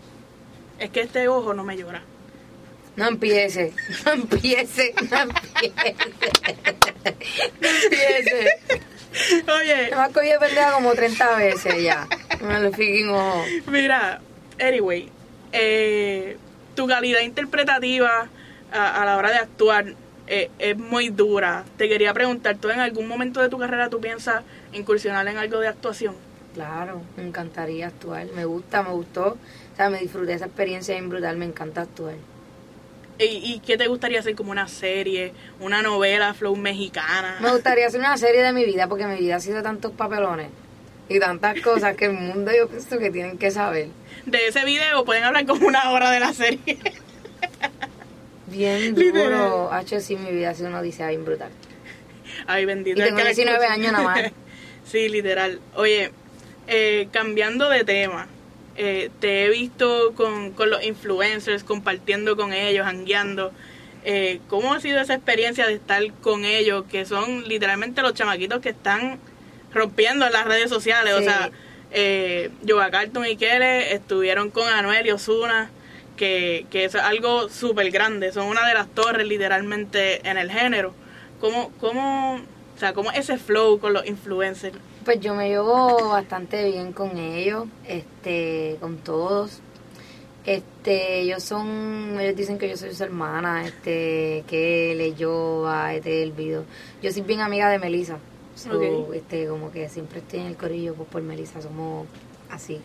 Es 0.78 0.90
que 0.90 1.00
este 1.00 1.28
ojo 1.28 1.54
no 1.54 1.64
me 1.64 1.76
llora. 1.76 2.02
No 3.00 3.08
empiece, 3.08 3.72
no 4.04 4.12
empiece, 4.12 4.94
no 5.10 5.20
empiece. 5.22 5.96
No 7.62 7.68
empiece. 7.68 8.58
Oye, 9.58 9.88
Me 9.90 10.02
ha 10.02 10.08
cogido 10.10 10.38
pendeja 10.38 10.72
como 10.72 10.92
30 10.92 11.36
veces 11.36 11.82
ya. 11.82 12.06
Me 12.42 12.60
lo 12.60 12.70
freaking 12.70 13.08
ojo. 13.08 13.42
mira, 13.68 14.20
anyway, 14.60 15.08
eh, 15.52 16.36
tu 16.74 16.86
calidad 16.86 17.20
interpretativa 17.20 18.28
a, 18.70 19.02
a 19.02 19.04
la 19.06 19.16
hora 19.16 19.30
de 19.30 19.36
actuar 19.38 19.94
eh, 20.26 20.50
es 20.58 20.76
muy 20.76 21.08
dura. 21.08 21.64
Te 21.78 21.88
quería 21.88 22.12
preguntar, 22.12 22.58
¿tú 22.58 22.68
en 22.68 22.80
algún 22.80 23.08
momento 23.08 23.40
de 23.40 23.48
tu 23.48 23.58
carrera 23.58 23.88
tú 23.88 23.98
piensas 23.98 24.44
incursionar 24.74 25.26
en 25.26 25.38
algo 25.38 25.58
de 25.58 25.68
actuación? 25.68 26.16
Claro, 26.52 27.00
me 27.16 27.22
encantaría 27.22 27.86
actuar. 27.86 28.26
Me 28.36 28.44
gusta, 28.44 28.82
me 28.82 28.90
gustó. 28.90 29.38
O 29.72 29.76
sea, 29.76 29.88
me 29.88 30.00
disfruté 30.00 30.34
esa 30.34 30.44
experiencia 30.44 30.94
bien 30.96 31.08
brutal. 31.08 31.38
Me 31.38 31.46
encanta 31.46 31.80
actuar. 31.80 32.16
¿Y, 33.20 33.52
y 33.54 33.60
qué 33.60 33.76
te 33.76 33.86
gustaría 33.86 34.20
hacer 34.20 34.34
como 34.34 34.50
una 34.50 34.66
serie, 34.66 35.32
una 35.60 35.82
novela 35.82 36.32
flow 36.34 36.56
mexicana? 36.56 37.38
Me 37.40 37.50
gustaría 37.50 37.86
hacer 37.86 38.00
una 38.00 38.16
serie 38.16 38.42
de 38.42 38.52
mi 38.52 38.64
vida 38.64 38.88
porque 38.88 39.06
mi 39.06 39.18
vida 39.18 39.36
ha 39.36 39.40
sido 39.40 39.62
tantos 39.62 39.92
papelones 39.92 40.48
y 41.08 41.18
tantas 41.18 41.60
cosas 41.60 41.96
que 41.96 42.06
el 42.06 42.12
mundo 42.12 42.50
yo 42.56 42.68
pienso 42.68 42.98
que 42.98 43.10
tienen 43.10 43.36
que 43.36 43.50
saber. 43.50 43.88
De 44.26 44.46
ese 44.46 44.64
video 44.64 45.04
pueden 45.04 45.24
hablar 45.24 45.44
como 45.44 45.66
una 45.66 45.90
hora 45.90 46.10
de 46.10 46.20
la 46.20 46.32
serie. 46.32 46.78
Bien 48.46 48.94
duro. 48.94 49.72
H, 49.72 50.00
sí, 50.00 50.16
mi 50.16 50.30
vida 50.30 50.50
ha 50.50 50.54
sido 50.54 50.68
una 50.68 50.80
odisea 50.80 51.08
bien 51.08 51.24
brutal. 51.24 51.50
Ay, 52.46 52.64
bendito. 52.64 53.00
Y 53.00 53.04
tengo 53.04 53.16
que 53.16 53.24
la 53.24 53.30
19 53.30 53.58
escuche. 53.58 53.72
años 53.72 53.92
nada 53.92 54.04
más. 54.04 54.32
sí, 54.84 55.08
literal. 55.08 55.60
Oye, 55.76 56.10
eh, 56.66 57.08
cambiando 57.12 57.68
de 57.68 57.84
tema, 57.84 58.28
eh, 58.82 59.10
te 59.20 59.44
he 59.44 59.50
visto 59.50 60.14
con, 60.14 60.52
con 60.52 60.70
los 60.70 60.82
influencers, 60.82 61.64
compartiendo 61.64 62.34
con 62.34 62.54
ellos, 62.54 62.86
hangueando. 62.86 63.52
Eh, 64.06 64.40
¿Cómo 64.48 64.72
ha 64.72 64.80
sido 64.80 65.02
esa 65.02 65.12
experiencia 65.12 65.66
de 65.66 65.74
estar 65.74 66.02
con 66.22 66.46
ellos, 66.46 66.86
que 66.90 67.04
son 67.04 67.46
literalmente 67.46 68.00
los 68.00 68.14
chamaquitos 68.14 68.60
que 68.62 68.70
están 68.70 69.18
rompiendo 69.74 70.24
en 70.24 70.32
las 70.32 70.46
redes 70.46 70.70
sociales? 70.70 71.12
O 71.12 71.20
sea, 71.20 71.50
eh, 71.90 72.48
Yoga 72.62 72.90
Carton 72.90 73.26
y 73.26 73.36
Kele 73.36 73.92
estuvieron 73.92 74.48
con 74.48 74.66
Anuel 74.66 75.06
y 75.06 75.10
Osuna, 75.10 75.70
que, 76.16 76.64
que 76.70 76.86
es 76.86 76.94
algo 76.94 77.50
súper 77.50 77.90
grande, 77.90 78.32
son 78.32 78.46
una 78.46 78.66
de 78.66 78.72
las 78.72 78.88
torres 78.88 79.26
literalmente 79.26 80.26
en 80.26 80.38
el 80.38 80.50
género. 80.50 80.94
¿Cómo, 81.38 81.70
cómo, 81.80 82.36
o 82.36 82.78
sea, 82.78 82.94
cómo 82.94 83.12
ese 83.12 83.36
flow 83.36 83.78
con 83.78 83.92
los 83.92 84.06
influencers? 84.06 84.78
Pues 85.04 85.18
yo 85.20 85.34
me 85.34 85.48
llevo 85.48 86.10
bastante 86.10 86.70
bien 86.70 86.92
con 86.92 87.16
ellos, 87.16 87.66
este, 87.86 88.76
con 88.80 88.98
todos. 88.98 89.60
Este, 90.44 91.20
ellos 91.20 91.42
son, 91.42 92.18
ellos 92.20 92.36
dicen 92.36 92.58
que 92.58 92.68
yo 92.68 92.76
soy 92.76 92.94
su 92.94 93.04
hermana, 93.04 93.66
este, 93.66 94.44
que 94.46 94.92
él, 94.92 95.16
yo, 95.16 95.66
a 95.68 95.94
este 95.94 96.22
el 96.22 96.32
video. 96.32 96.64
Yo 97.02 97.12
soy 97.12 97.22
bien 97.22 97.40
amiga 97.40 97.70
de 97.70 97.78
Melissa. 97.78 98.18
So, 98.54 99.12
este, 99.14 99.46
como 99.46 99.70
que 99.72 99.88
siempre 99.88 100.18
estoy 100.18 100.40
en 100.40 100.46
el 100.46 100.56
corillo 100.56 100.94
pues, 100.94 101.08
por 101.08 101.22
Melissa, 101.22 101.62
somos 101.62 102.06
así. 102.50 102.80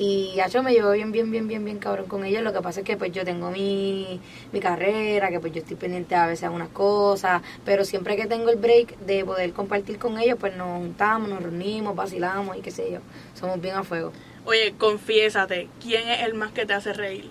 Y 0.00 0.36
yo 0.48 0.62
me 0.62 0.72
llevo 0.72 0.92
bien, 0.92 1.10
bien, 1.10 1.28
bien, 1.28 1.48
bien, 1.48 1.64
bien 1.64 1.78
cabrón 1.78 2.06
con 2.06 2.24
ellos. 2.24 2.44
Lo 2.44 2.52
que 2.52 2.60
pasa 2.60 2.80
es 2.80 2.86
que 2.86 2.96
pues 2.96 3.10
yo 3.10 3.24
tengo 3.24 3.50
mi, 3.50 4.20
mi 4.52 4.60
carrera, 4.60 5.28
que 5.28 5.40
pues 5.40 5.52
yo 5.52 5.58
estoy 5.58 5.74
pendiente 5.74 6.14
a 6.14 6.28
veces 6.28 6.44
a 6.44 6.50
unas 6.52 6.68
cosas, 6.68 7.42
pero 7.64 7.84
siempre 7.84 8.16
que 8.16 8.28
tengo 8.28 8.48
el 8.48 8.58
break 8.58 8.96
de 9.00 9.24
poder 9.24 9.52
compartir 9.52 9.98
con 9.98 10.16
ellos, 10.20 10.38
pues 10.38 10.56
nos 10.56 10.78
juntamos, 10.78 11.28
nos 11.28 11.42
reunimos, 11.42 11.96
vacilamos 11.96 12.56
y 12.56 12.60
qué 12.60 12.70
sé 12.70 12.92
yo. 12.92 13.00
Somos 13.34 13.60
bien 13.60 13.74
a 13.74 13.82
fuego. 13.82 14.12
Oye, 14.44 14.72
confiésate, 14.78 15.68
¿quién 15.82 16.08
es 16.08 16.20
el 16.20 16.34
más 16.34 16.52
que 16.52 16.64
te 16.64 16.74
hace 16.74 16.92
reír? 16.92 17.28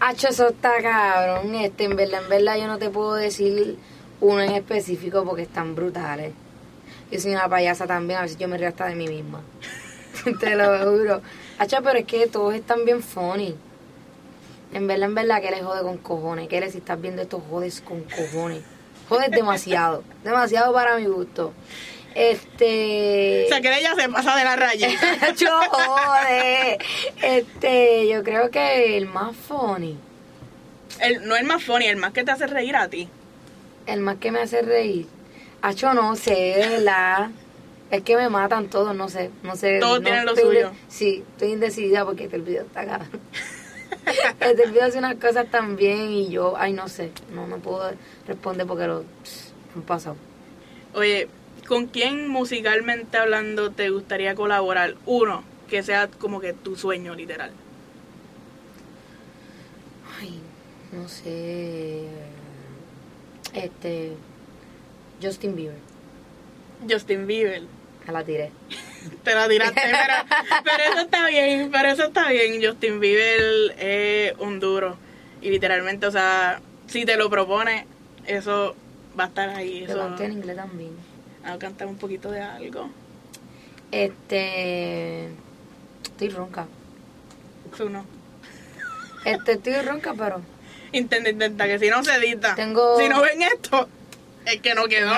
Hacho, 0.00 0.28
eso 0.28 0.48
está 0.48 0.82
cabrón. 0.82 1.54
Este, 1.54 1.84
en 1.84 1.94
verdad, 1.94 2.24
en 2.24 2.28
verdad, 2.28 2.58
yo 2.58 2.66
no 2.66 2.78
te 2.78 2.90
puedo 2.90 3.14
decir 3.14 3.76
uno 4.20 4.40
en 4.40 4.52
específico 4.52 5.24
porque 5.24 5.42
están 5.42 5.76
brutales. 5.76 6.32
Yo 7.12 7.20
soy 7.20 7.30
una 7.30 7.48
payasa 7.48 7.86
también, 7.86 8.18
a 8.18 8.22
veces 8.22 8.38
yo 8.38 8.48
me 8.48 8.58
río 8.58 8.68
hasta 8.68 8.86
de 8.86 8.96
mí 8.96 9.06
misma. 9.06 9.40
te 10.40 10.56
lo 10.56 10.78
juro. 10.90 11.22
Hacho, 11.58 11.78
pero 11.82 11.98
es 11.98 12.04
que 12.04 12.26
todos 12.26 12.54
están 12.54 12.84
bien 12.84 13.02
funny. 13.02 13.54
En 14.72 14.86
verdad, 14.86 15.08
en 15.08 15.14
verdad, 15.14 15.40
que 15.40 15.50
le 15.50 15.62
jode 15.62 15.82
con 15.82 15.98
cojones. 15.98 16.48
Que 16.48 16.60
le 16.60 16.70
si 16.70 16.78
estás 16.78 17.00
viendo 17.00 17.22
esto, 17.22 17.40
jodes 17.40 17.80
con 17.80 18.02
cojones. 18.02 18.62
Jodes 19.08 19.30
demasiado. 19.30 20.04
demasiado 20.22 20.72
para 20.72 20.96
mi 20.96 21.06
gusto. 21.06 21.52
Este. 22.14 23.44
O 23.46 23.48
sea, 23.48 23.60
que 23.60 23.78
ella 23.78 23.94
se 23.94 24.08
pasa 24.08 24.36
de 24.36 24.44
la 24.44 24.56
raya. 24.56 24.88
yo 25.36 25.60
jode. 25.70 26.78
Este, 27.22 28.08
yo 28.08 28.22
creo 28.22 28.50
que 28.50 28.96
el 28.96 29.06
más 29.06 29.36
funny. 29.36 29.96
El, 31.00 31.26
no 31.26 31.36
el 31.36 31.44
más 31.44 31.62
funny, 31.62 31.86
el 31.86 31.96
más 31.96 32.12
que 32.12 32.24
te 32.24 32.30
hace 32.30 32.46
reír 32.46 32.76
a 32.76 32.88
ti. 32.88 33.08
El 33.86 34.00
más 34.00 34.16
que 34.16 34.32
me 34.32 34.40
hace 34.40 34.62
reír. 34.62 35.06
Hacho, 35.62 35.94
no 35.94 36.14
sé, 36.16 36.54
verdad. 36.56 37.30
Es 37.90 38.02
que 38.02 38.16
me 38.16 38.28
matan 38.28 38.68
todos, 38.68 38.94
no 38.94 39.08
sé, 39.08 39.30
no 39.42 39.56
sé. 39.56 39.78
Todos 39.80 40.00
no 40.00 40.04
tienen 40.04 40.26
lo 40.26 40.36
suyo. 40.36 40.72
sí, 40.88 41.24
estoy 41.32 41.52
indecidida 41.52 42.04
porque 42.04 42.24
este 42.24 42.38
video 42.38 42.64
está 42.64 42.84
cabrón. 42.84 43.08
este 44.40 44.66
video 44.66 44.84
hace 44.84 44.98
unas 44.98 45.16
cosas 45.16 45.50
tan 45.50 45.76
bien 45.76 46.10
y 46.10 46.28
yo, 46.28 46.54
ay, 46.58 46.74
no 46.74 46.88
sé, 46.88 47.12
no, 47.32 47.46
no 47.46 47.58
puedo 47.58 47.90
responder 48.26 48.66
porque 48.66 48.86
lo 48.86 49.04
han 49.74 49.82
pasado. 49.82 50.16
Oye, 50.94 51.28
¿con 51.66 51.86
quién 51.86 52.28
musicalmente 52.28 53.16
hablando 53.16 53.70
te 53.70 53.88
gustaría 53.88 54.34
colaborar? 54.34 54.96
Uno, 55.06 55.42
que 55.68 55.82
sea 55.82 56.08
como 56.08 56.40
que 56.40 56.52
tu 56.52 56.76
sueño, 56.76 57.14
literal. 57.14 57.52
Ay, 60.20 60.40
no 60.92 61.08
sé. 61.08 62.04
Este. 63.54 64.12
Justin 65.22 65.56
Bieber. 65.56 65.78
Justin 66.88 67.26
Bieber. 67.26 67.77
Me 68.08 68.14
la 68.14 68.24
tiré. 68.24 68.50
Te 69.22 69.34
la 69.34 69.46
tiraste, 69.48 69.80
pero, 69.82 70.62
pero 70.64 70.82
eso 70.92 71.00
está 71.00 71.26
bien, 71.28 71.68
pero 71.70 71.88
eso 71.90 72.04
está 72.04 72.30
bien. 72.30 72.62
Justin 72.64 73.00
Bieber 73.00 73.74
es 73.78 74.32
un 74.38 74.58
duro. 74.60 74.96
Y 75.42 75.50
literalmente, 75.50 76.06
o 76.06 76.10
sea, 76.10 76.60
si 76.86 77.04
te 77.04 77.16
lo 77.18 77.28
propone, 77.28 77.86
eso 78.26 78.74
va 79.18 79.24
a 79.24 79.26
estar 79.26 79.50
ahí. 79.50 79.80
Yo 79.80 79.88
Eso, 79.88 79.98
canté 79.98 80.24
en 80.24 80.32
inglés 80.32 80.56
también. 80.56 80.92
A 81.44 81.58
cantar 81.58 81.86
un 81.86 81.98
poquito 81.98 82.30
de 82.30 82.40
algo. 82.40 82.88
Este. 83.92 85.26
Estoy 86.04 86.30
ronca. 86.30 86.66
Eso 87.72 87.90
no. 87.90 88.06
Este, 89.26 89.52
estoy 89.52 89.74
ronca, 89.82 90.14
pero. 90.16 90.40
Intenta, 90.92 91.28
intenta, 91.28 91.66
que 91.66 91.78
si 91.78 91.90
no 91.90 92.02
se 92.02 92.14
edita. 92.14 92.54
Tengo- 92.54 92.98
Si 92.98 93.06
no 93.10 93.20
ven 93.20 93.42
esto, 93.42 93.86
es 94.46 94.62
que 94.62 94.74
no 94.74 94.86
quedó. 94.86 95.12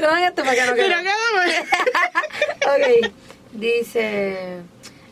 No, 0.00 0.16
esto 0.16 0.42
para 0.42 0.54
que 0.54 0.66
no 0.66 0.74
quede. 0.74 0.94
Ok. 3.06 3.12
Dice. 3.52 4.62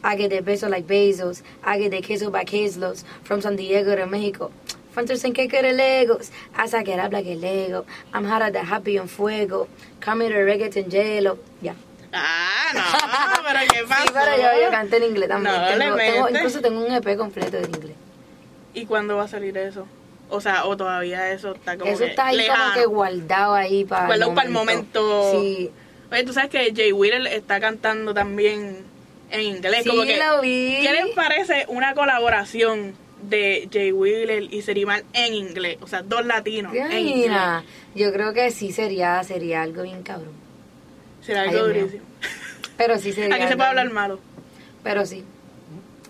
I 0.04 0.16
get 0.16 0.30
the 0.30 0.42
peso 0.42 0.68
like 0.68 0.86
Bezos. 0.86 1.42
I 1.64 1.78
get 1.78 1.90
the 1.90 2.00
queso 2.00 2.30
by 2.30 2.44
Queslos. 2.44 3.04
From 3.24 3.40
San 3.42 3.56
Diego 3.56 3.94
to 3.96 4.06
Mexico. 4.06 4.50
¿Cuántos 4.94 5.22
en 5.24 5.32
qué 5.32 5.48
quiere 5.48 5.72
Legos? 5.72 6.30
Hasta 6.56 6.82
que 6.84 6.94
habla 6.94 7.22
que 7.22 7.36
Lego. 7.36 7.84
I'm 8.12 8.24
hot 8.24 8.42
at 8.42 8.52
the 8.52 8.60
happy 8.60 8.98
on 8.98 9.08
fuego. 9.08 9.68
Come 10.04 10.28
to 10.28 10.34
reggaeton 10.34 10.90
hielo. 10.90 11.38
Ya. 11.60 11.74
Ah, 12.12 12.72
no, 12.74 13.42
pero 13.46 13.60
¿qué 13.72 13.84
pasó? 13.86 14.02
Sí, 14.02 14.10
pero 14.14 14.36
yo, 14.36 14.62
yo 14.64 14.70
canto 14.70 14.96
en 14.96 15.04
inglés 15.04 15.28
también. 15.28 15.54
No, 15.54 15.62
le 15.70 15.76
tengo, 15.78 15.96
tengo- 15.96 16.22
metes. 16.24 16.36
incluso 16.38 16.60
tengo 16.62 16.80
un 16.84 16.92
EP 16.92 17.16
completo 17.16 17.56
de 17.58 17.64
inglés. 17.68 17.96
¿Y 18.74 18.86
cuándo 18.86 19.16
va 19.16 19.24
a 19.24 19.28
salir 19.28 19.56
eso? 19.58 19.86
O 20.30 20.40
sea, 20.40 20.66
o 20.66 20.76
todavía 20.76 21.32
eso 21.32 21.54
está 21.54 21.76
como 21.78 21.90
Eso 21.90 22.04
está 22.04 22.26
ahí 22.26 22.36
lejano. 22.36 22.64
como 22.64 22.74
que 22.74 22.86
guardado 22.86 23.54
ahí 23.54 23.84
para 23.84 24.06
Guardado 24.06 24.34
para 24.34 24.46
el 24.46 24.52
momento. 24.52 25.32
Sí. 25.32 25.70
Oye, 26.10 26.24
tú 26.24 26.32
sabes 26.32 26.50
que 26.50 26.72
Jay 26.74 26.92
Wheeler 26.92 27.26
está 27.28 27.60
cantando 27.60 28.14
también 28.14 28.84
en 29.30 29.40
inglés. 29.40 29.84
Sí, 29.84 29.90
como 29.90 30.02
que, 30.02 30.16
lo 30.16 30.40
vi. 30.40 30.78
¿Qué 30.82 30.92
les 30.92 31.14
parece 31.14 31.66
una 31.68 31.94
colaboración 31.94 32.94
de 33.22 33.68
Jay 33.72 33.92
Wheeler 33.92 34.42
y 34.52 34.62
Serimal 34.62 35.04
en 35.12 35.34
inglés? 35.34 35.78
O 35.80 35.86
sea, 35.86 36.02
dos 36.02 36.24
latinos 36.24 36.72
¿Te 36.72 36.80
en 36.80 37.08
inglés. 37.08 37.64
Yo 37.94 38.12
creo 38.12 38.32
que 38.32 38.50
sí 38.50 38.72
sería, 38.72 39.22
sería 39.24 39.62
algo 39.62 39.82
bien 39.82 40.02
cabrón. 40.02 40.32
Será 41.22 41.42
Ay, 41.42 41.50
algo 41.50 41.66
durísimo. 41.66 42.04
Pero 42.76 42.98
sí 42.98 43.12
sería 43.12 43.34
Aquí 43.36 43.48
se 43.48 43.56
puede 43.56 43.68
hablar 43.68 43.90
malo. 43.90 44.20
Pero 44.82 45.04
sí. 45.04 45.24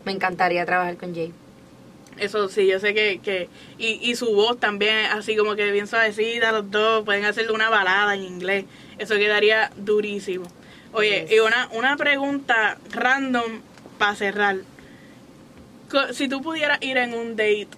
Me 0.04 0.12
encantaría 0.12 0.64
trabajar 0.64 0.96
con 0.96 1.14
Jay. 1.14 1.32
Eso 2.20 2.48
sí, 2.48 2.66
yo 2.66 2.80
sé 2.80 2.94
que... 2.94 3.20
que 3.22 3.48
y, 3.78 3.98
y 4.10 4.16
su 4.16 4.34
voz 4.34 4.58
también, 4.58 5.06
así 5.06 5.36
como 5.36 5.54
que 5.56 5.70
bien 5.70 5.86
suavecita, 5.86 6.52
los 6.52 6.70
dos 6.70 7.04
pueden 7.04 7.24
hacerle 7.24 7.52
una 7.52 7.70
balada 7.70 8.14
en 8.14 8.22
inglés. 8.22 8.64
Eso 8.98 9.14
quedaría 9.16 9.70
durísimo. 9.76 10.46
Oye, 10.92 11.22
Yes. 11.22 11.32
y 11.32 11.38
una, 11.40 11.68
una 11.72 11.96
pregunta 11.96 12.78
random 12.90 13.60
para 13.98 14.14
cerrar. 14.14 14.56
Si 16.12 16.28
tú 16.28 16.42
pudieras 16.42 16.78
ir 16.82 16.96
en 16.98 17.14
un 17.14 17.36
date 17.36 17.68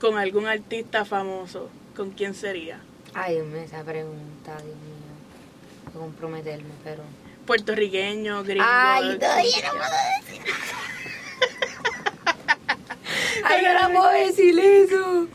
con 0.00 0.16
algún 0.18 0.46
artista 0.46 1.04
famoso, 1.04 1.68
¿con 1.96 2.10
quién 2.10 2.34
sería? 2.34 2.78
Ay, 3.14 3.34
Dios 3.34 3.46
mío, 3.46 3.60
esa 3.62 3.82
pregunta, 3.84 4.52
Dios 4.56 4.76
mío. 4.76 5.92
Comprometerme, 6.00 6.70
pero... 6.82 7.02
Puertorriqueño, 7.46 8.42
gringo. 8.44 8.64
Ay, 8.66 9.18
todavía 9.18 9.50
no 9.66 9.70
puedo 9.72 9.90
decir 10.20 10.42
Ay, 13.52 13.64
yo 13.64 13.72
no 13.80 13.90
puedo 14.00 14.10
decir 14.12 14.58
eso. 14.58 15.28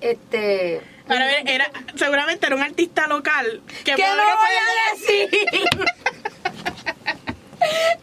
Este... 0.00 0.80
Ahora 1.08 1.28
era, 1.40 1.70
seguramente 1.96 2.46
era 2.46 2.54
un 2.56 2.62
artista 2.62 3.06
local 3.08 3.62
que 3.84 3.94
¿Qué 3.96 4.02
no 4.02 4.14
voy 4.14 4.52
a 4.56 4.94
decir? 4.94 5.28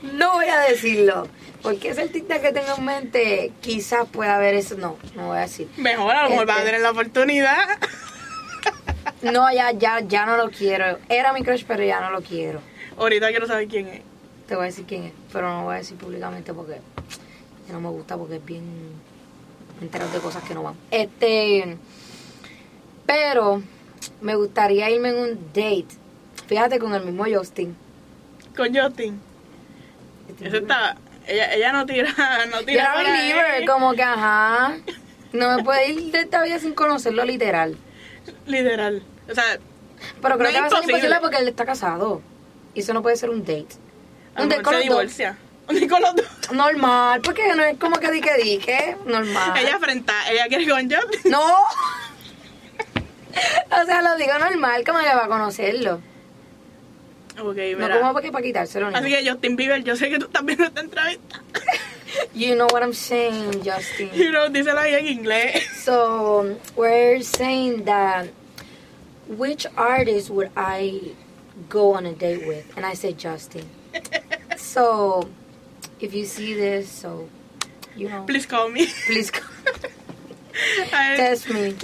no 0.13 0.33
voy 0.33 0.45
a 0.47 0.59
decirlo. 0.61 1.27
Porque 1.61 1.89
ese 1.89 2.03
artista 2.03 2.39
que 2.41 2.51
tengo 2.51 2.75
en 2.77 2.85
mente, 2.85 3.51
quizás 3.61 4.07
pueda 4.09 4.35
haber 4.35 4.55
eso. 4.55 4.75
No, 4.77 4.97
no 5.15 5.27
voy 5.27 5.37
a 5.37 5.41
decir. 5.41 5.67
Mejor, 5.77 6.15
a 6.15 6.23
lo 6.23 6.29
mejor 6.29 6.47
va 6.49 6.53
a 6.53 6.57
Este- 6.57 6.65
tener 6.67 6.81
la 6.81 6.91
oportunidad. 6.91 7.57
No, 9.21 9.51
ya, 9.51 9.71
ya, 9.71 10.01
ya 10.01 10.25
no 10.27 10.37
lo 10.37 10.49
quiero. 10.51 10.99
Era 11.09 11.33
mi 11.33 11.41
crush, 11.41 11.63
pero 11.67 11.83
ya 11.83 11.99
no 12.01 12.11
lo 12.11 12.21
quiero. 12.21 12.61
Ahorita 12.97 13.29
quiero 13.29 13.47
saber 13.47 13.67
quién 13.67 13.87
es. 13.87 14.01
Te 14.47 14.55
voy 14.55 14.63
a 14.63 14.65
decir 14.67 14.85
quién 14.85 15.05
es, 15.05 15.13
pero 15.33 15.49
no 15.49 15.59
lo 15.59 15.63
voy 15.65 15.75
a 15.75 15.77
decir 15.79 15.97
públicamente 15.97 16.53
porque 16.53 16.79
no 17.73 17.79
me 17.81 17.89
gusta 17.89 18.17
porque 18.17 18.35
es 18.37 18.45
bien 18.45 18.63
me 19.79 19.85
entero 19.85 20.07
de 20.09 20.19
cosas 20.19 20.43
que 20.43 20.53
no 20.55 20.63
van. 20.63 20.75
Este, 20.91 21.77
pero 23.05 23.61
me 24.21 24.35
gustaría 24.35 24.89
irme 24.89 25.09
en 25.09 25.17
un 25.17 25.35
date. 25.47 25.87
Fíjate 26.47 26.79
con 26.79 26.93
el 26.93 27.03
mismo 27.03 27.25
Justin. 27.31 27.75
Con 28.55 28.73
Justin. 28.75 29.19
Ese 30.41 30.57
está. 30.57 30.97
Ella, 31.27 31.53
ella 31.53 31.73
no 31.73 31.85
tira, 31.85 32.09
no 32.51 32.59
Yo 32.61 32.65
tira. 32.65 32.83
era 32.83 32.93
por 32.93 33.05
ahí. 33.05 33.21
believer, 33.21 33.65
como 33.67 33.93
que 33.93 34.03
ajá. 34.03 34.77
No 35.33 35.57
me 35.57 35.63
puede 35.63 35.91
ir 35.91 36.11
de 36.11 36.21
esta 36.21 36.41
vida 36.43 36.57
sin 36.59 36.73
conocerlo 36.73 37.25
literal. 37.25 37.77
Literal. 38.45 39.03
O 39.29 39.35
sea, 39.35 39.43
Pero 40.21 40.37
creo 40.37 40.49
No 40.51 40.55
que 40.55 40.61
va 40.61 40.67
a 40.67 40.69
ser 40.69 40.83
imposible. 40.83 41.17
porque 41.21 41.37
él 41.37 41.47
está 41.49 41.65
casado. 41.65 42.21
Y 42.73 42.79
eso 42.79 42.93
no 42.93 43.01
puede 43.01 43.17
ser 43.17 43.29
un 43.29 43.41
date. 43.41 43.67
Un 44.37 44.47
date 44.49 44.61
con 44.63 44.73
se 44.75 44.87
dos. 44.87 45.17
Date 45.67 45.87
con 45.87 46.01
los 46.01 46.15
dos. 46.15 46.25
Normal, 46.51 47.21
porque 47.21 47.43
no 47.55 47.63
es 47.63 47.77
como 47.77 47.97
que 47.97 48.11
di 48.11 48.21
que 48.21 48.37
di 48.37 48.57
que 48.57 48.95
normal. 49.05 49.53
Ella 49.57 49.79
frenta, 49.79 50.13
ella 50.31 50.47
quiere 50.47 50.67
con 50.67 50.89
Justin. 50.89 51.31
No. 51.31 51.43
o 53.71 53.85
sea, 53.85 54.01
lo 54.01 54.15
digo 54.17 54.37
normal, 54.39 54.83
como 54.85 54.99
que 54.99 55.05
va 55.07 55.25
a 55.25 55.27
conocerlo. 55.27 56.01
Ok, 57.39 57.55
No 57.55 57.77
mira. 57.77 57.99
como 57.99 58.13
porque 58.13 58.31
para 58.31 58.43
quitárselo. 58.43 58.87
Así 58.87 59.09
que 59.09 59.29
Justin 59.29 59.55
Bieber, 59.55 59.83
yo 59.83 59.95
sé 59.95 60.09
que 60.09 60.17
tú 60.17 60.25
estás 60.25 60.43
viendo 60.43 60.65
esta 60.65 60.81
entrevista. 60.81 61.41
You 62.33 62.55
know 62.55 62.67
what 62.71 62.81
I'm 62.81 62.93
saying, 62.93 63.61
Justin. 63.63 64.09
You 64.13 64.31
know, 64.31 64.49
díselo 64.49 64.79
ahí 64.79 64.95
en 64.95 65.07
inglés. 65.07 65.67
So, 65.83 66.57
we're 66.75 67.21
saying 67.21 67.83
that 67.85 68.27
which 69.27 69.67
artist 69.75 70.29
would 70.31 70.49
I 70.55 71.11
go 71.69 71.93
on 71.95 72.05
a 72.07 72.13
date 72.13 72.47
with? 72.47 72.65
And 72.77 72.85
I 72.85 72.93
said 72.95 73.17
Justin. 73.19 73.69
So, 74.57 75.27
if 75.99 76.13
you 76.13 76.25
see 76.25 76.53
this, 76.53 76.89
so, 76.89 77.27
you 77.95 78.09
know, 78.09 78.25
Please 78.25 78.45
call 78.45 78.69
me. 78.69 78.87
please 79.05 79.31
call- 79.31 79.49
test 81.15 81.49
me. 81.49 81.75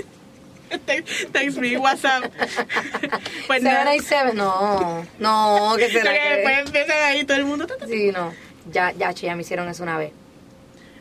text, 1.32 1.58
me, 1.60 1.78
WhatsApp. 1.78 2.32
Pues 3.48 3.62
nada. 3.62 3.84
787, 3.86 4.34
no, 4.34 5.06
no, 5.20 5.76
que 5.78 5.90
se 5.90 6.04
la 6.04 6.14
Que 6.14 6.30
después 6.36 6.60
empiezan 6.66 7.04
ahí 7.04 7.24
todo 7.26 7.38
el 7.38 7.46
mundo. 7.46 7.68
Sí, 7.88 8.12
no. 8.12 8.34
Ya, 8.72 8.92
ya, 8.92 9.14
che, 9.14 9.26
ya 9.28 9.36
me 9.36 9.42
hicieron 9.42 9.68
eso 9.70 9.84
una 9.84 9.98
vez. 9.98 10.12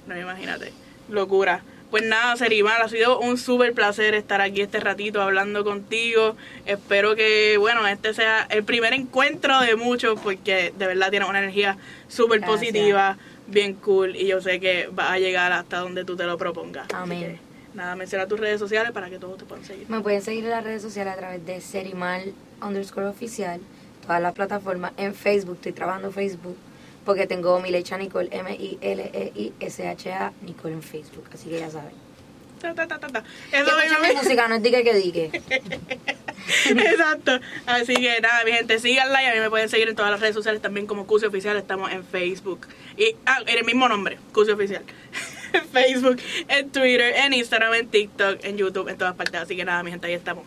No, 0.06 0.18
imagínate. 0.18 0.72
Locura. 1.08 1.62
Pues 1.92 2.04
nada, 2.04 2.34
Serimal, 2.38 2.80
ha 2.80 2.88
sido 2.88 3.20
un 3.20 3.36
súper 3.36 3.74
placer 3.74 4.14
estar 4.14 4.40
aquí 4.40 4.62
este 4.62 4.80
ratito 4.80 5.20
hablando 5.20 5.62
contigo. 5.62 6.36
Espero 6.64 7.14
que, 7.14 7.58
bueno, 7.58 7.86
este 7.86 8.14
sea 8.14 8.46
el 8.48 8.64
primer 8.64 8.94
encuentro 8.94 9.60
de 9.60 9.76
muchos 9.76 10.18
porque 10.18 10.72
de 10.78 10.86
verdad 10.86 11.10
tienes 11.10 11.28
una 11.28 11.40
energía 11.40 11.76
súper 12.08 12.40
positiva, 12.40 13.18
bien 13.46 13.74
cool 13.74 14.16
y 14.16 14.26
yo 14.26 14.40
sé 14.40 14.58
que 14.58 14.86
va 14.86 15.12
a 15.12 15.18
llegar 15.18 15.52
hasta 15.52 15.80
donde 15.80 16.06
tú 16.06 16.16
te 16.16 16.24
lo 16.24 16.38
propongas. 16.38 16.86
Amén. 16.94 17.20
que, 17.20 17.38
nada, 17.74 17.94
menciona 17.94 18.26
tus 18.26 18.40
redes 18.40 18.58
sociales 18.58 18.90
para 18.92 19.10
que 19.10 19.18
todos 19.18 19.36
te 19.36 19.44
puedan 19.44 19.66
seguir. 19.66 19.86
Me 19.90 20.00
pueden 20.00 20.22
seguir 20.22 20.44
en 20.44 20.50
las 20.50 20.64
redes 20.64 20.80
sociales 20.80 21.12
a 21.12 21.16
través 21.18 21.44
de 21.44 21.60
Serimal 21.60 22.32
underscore 22.62 23.08
oficial, 23.08 23.60
todas 24.00 24.22
las 24.22 24.32
plataformas. 24.32 24.92
En 24.96 25.14
Facebook, 25.14 25.56
estoy 25.56 25.72
trabajando 25.72 26.10
Facebook 26.10 26.56
porque 27.04 27.26
tengo 27.26 27.60
mi 27.60 27.70
lecha 27.70 27.98
Nicole, 27.98 28.28
M-I-L-E-I-S-H-A, 28.32 30.32
Nicole 30.42 30.74
en 30.74 30.82
Facebook. 30.82 31.24
Así 31.32 31.48
que 31.48 31.58
ya 31.58 31.70
saben. 31.70 31.92
Ta, 32.60 32.74
ta, 32.74 32.86
ta, 32.86 33.00
ta, 33.00 33.08
ta. 33.08 33.24
Que 33.50 33.58
Eso 33.58 33.76
escuchen 33.76 34.08
mi 34.08 34.14
música, 34.14 34.46
no 34.46 34.54
es 34.54 34.62
dique 34.62 34.84
que 34.84 34.94
dique. 34.94 35.30
Exacto. 36.68 37.40
Así 37.66 37.94
que 37.94 38.20
nada, 38.20 38.44
mi 38.44 38.52
gente, 38.52 38.78
síganla 38.78 39.22
y 39.22 39.26
a 39.26 39.34
mí 39.34 39.40
me 39.40 39.50
pueden 39.50 39.68
seguir 39.68 39.88
en 39.88 39.96
todas 39.96 40.12
las 40.12 40.20
redes 40.20 40.34
sociales 40.34 40.62
también 40.62 40.86
como 40.86 41.06
Cusi 41.06 41.26
Oficial. 41.26 41.56
Estamos 41.56 41.90
en 41.90 42.04
Facebook. 42.04 42.68
Y, 42.96 43.16
ah, 43.26 43.38
en 43.46 43.58
el 43.58 43.64
mismo 43.64 43.88
nombre, 43.88 44.18
Cusi 44.32 44.52
Oficial. 44.52 44.84
En 45.52 45.68
Facebook, 45.68 46.16
en 46.48 46.70
Twitter, 46.70 47.12
en 47.14 47.34
Instagram, 47.34 47.74
en 47.74 47.88
TikTok, 47.88 48.42
en 48.42 48.56
YouTube, 48.56 48.88
en 48.88 48.96
todas 48.96 49.14
partes. 49.14 49.38
Así 49.38 49.54
que 49.54 49.66
nada, 49.66 49.82
mi 49.82 49.90
gente, 49.90 50.06
ahí 50.06 50.14
estamos. 50.14 50.46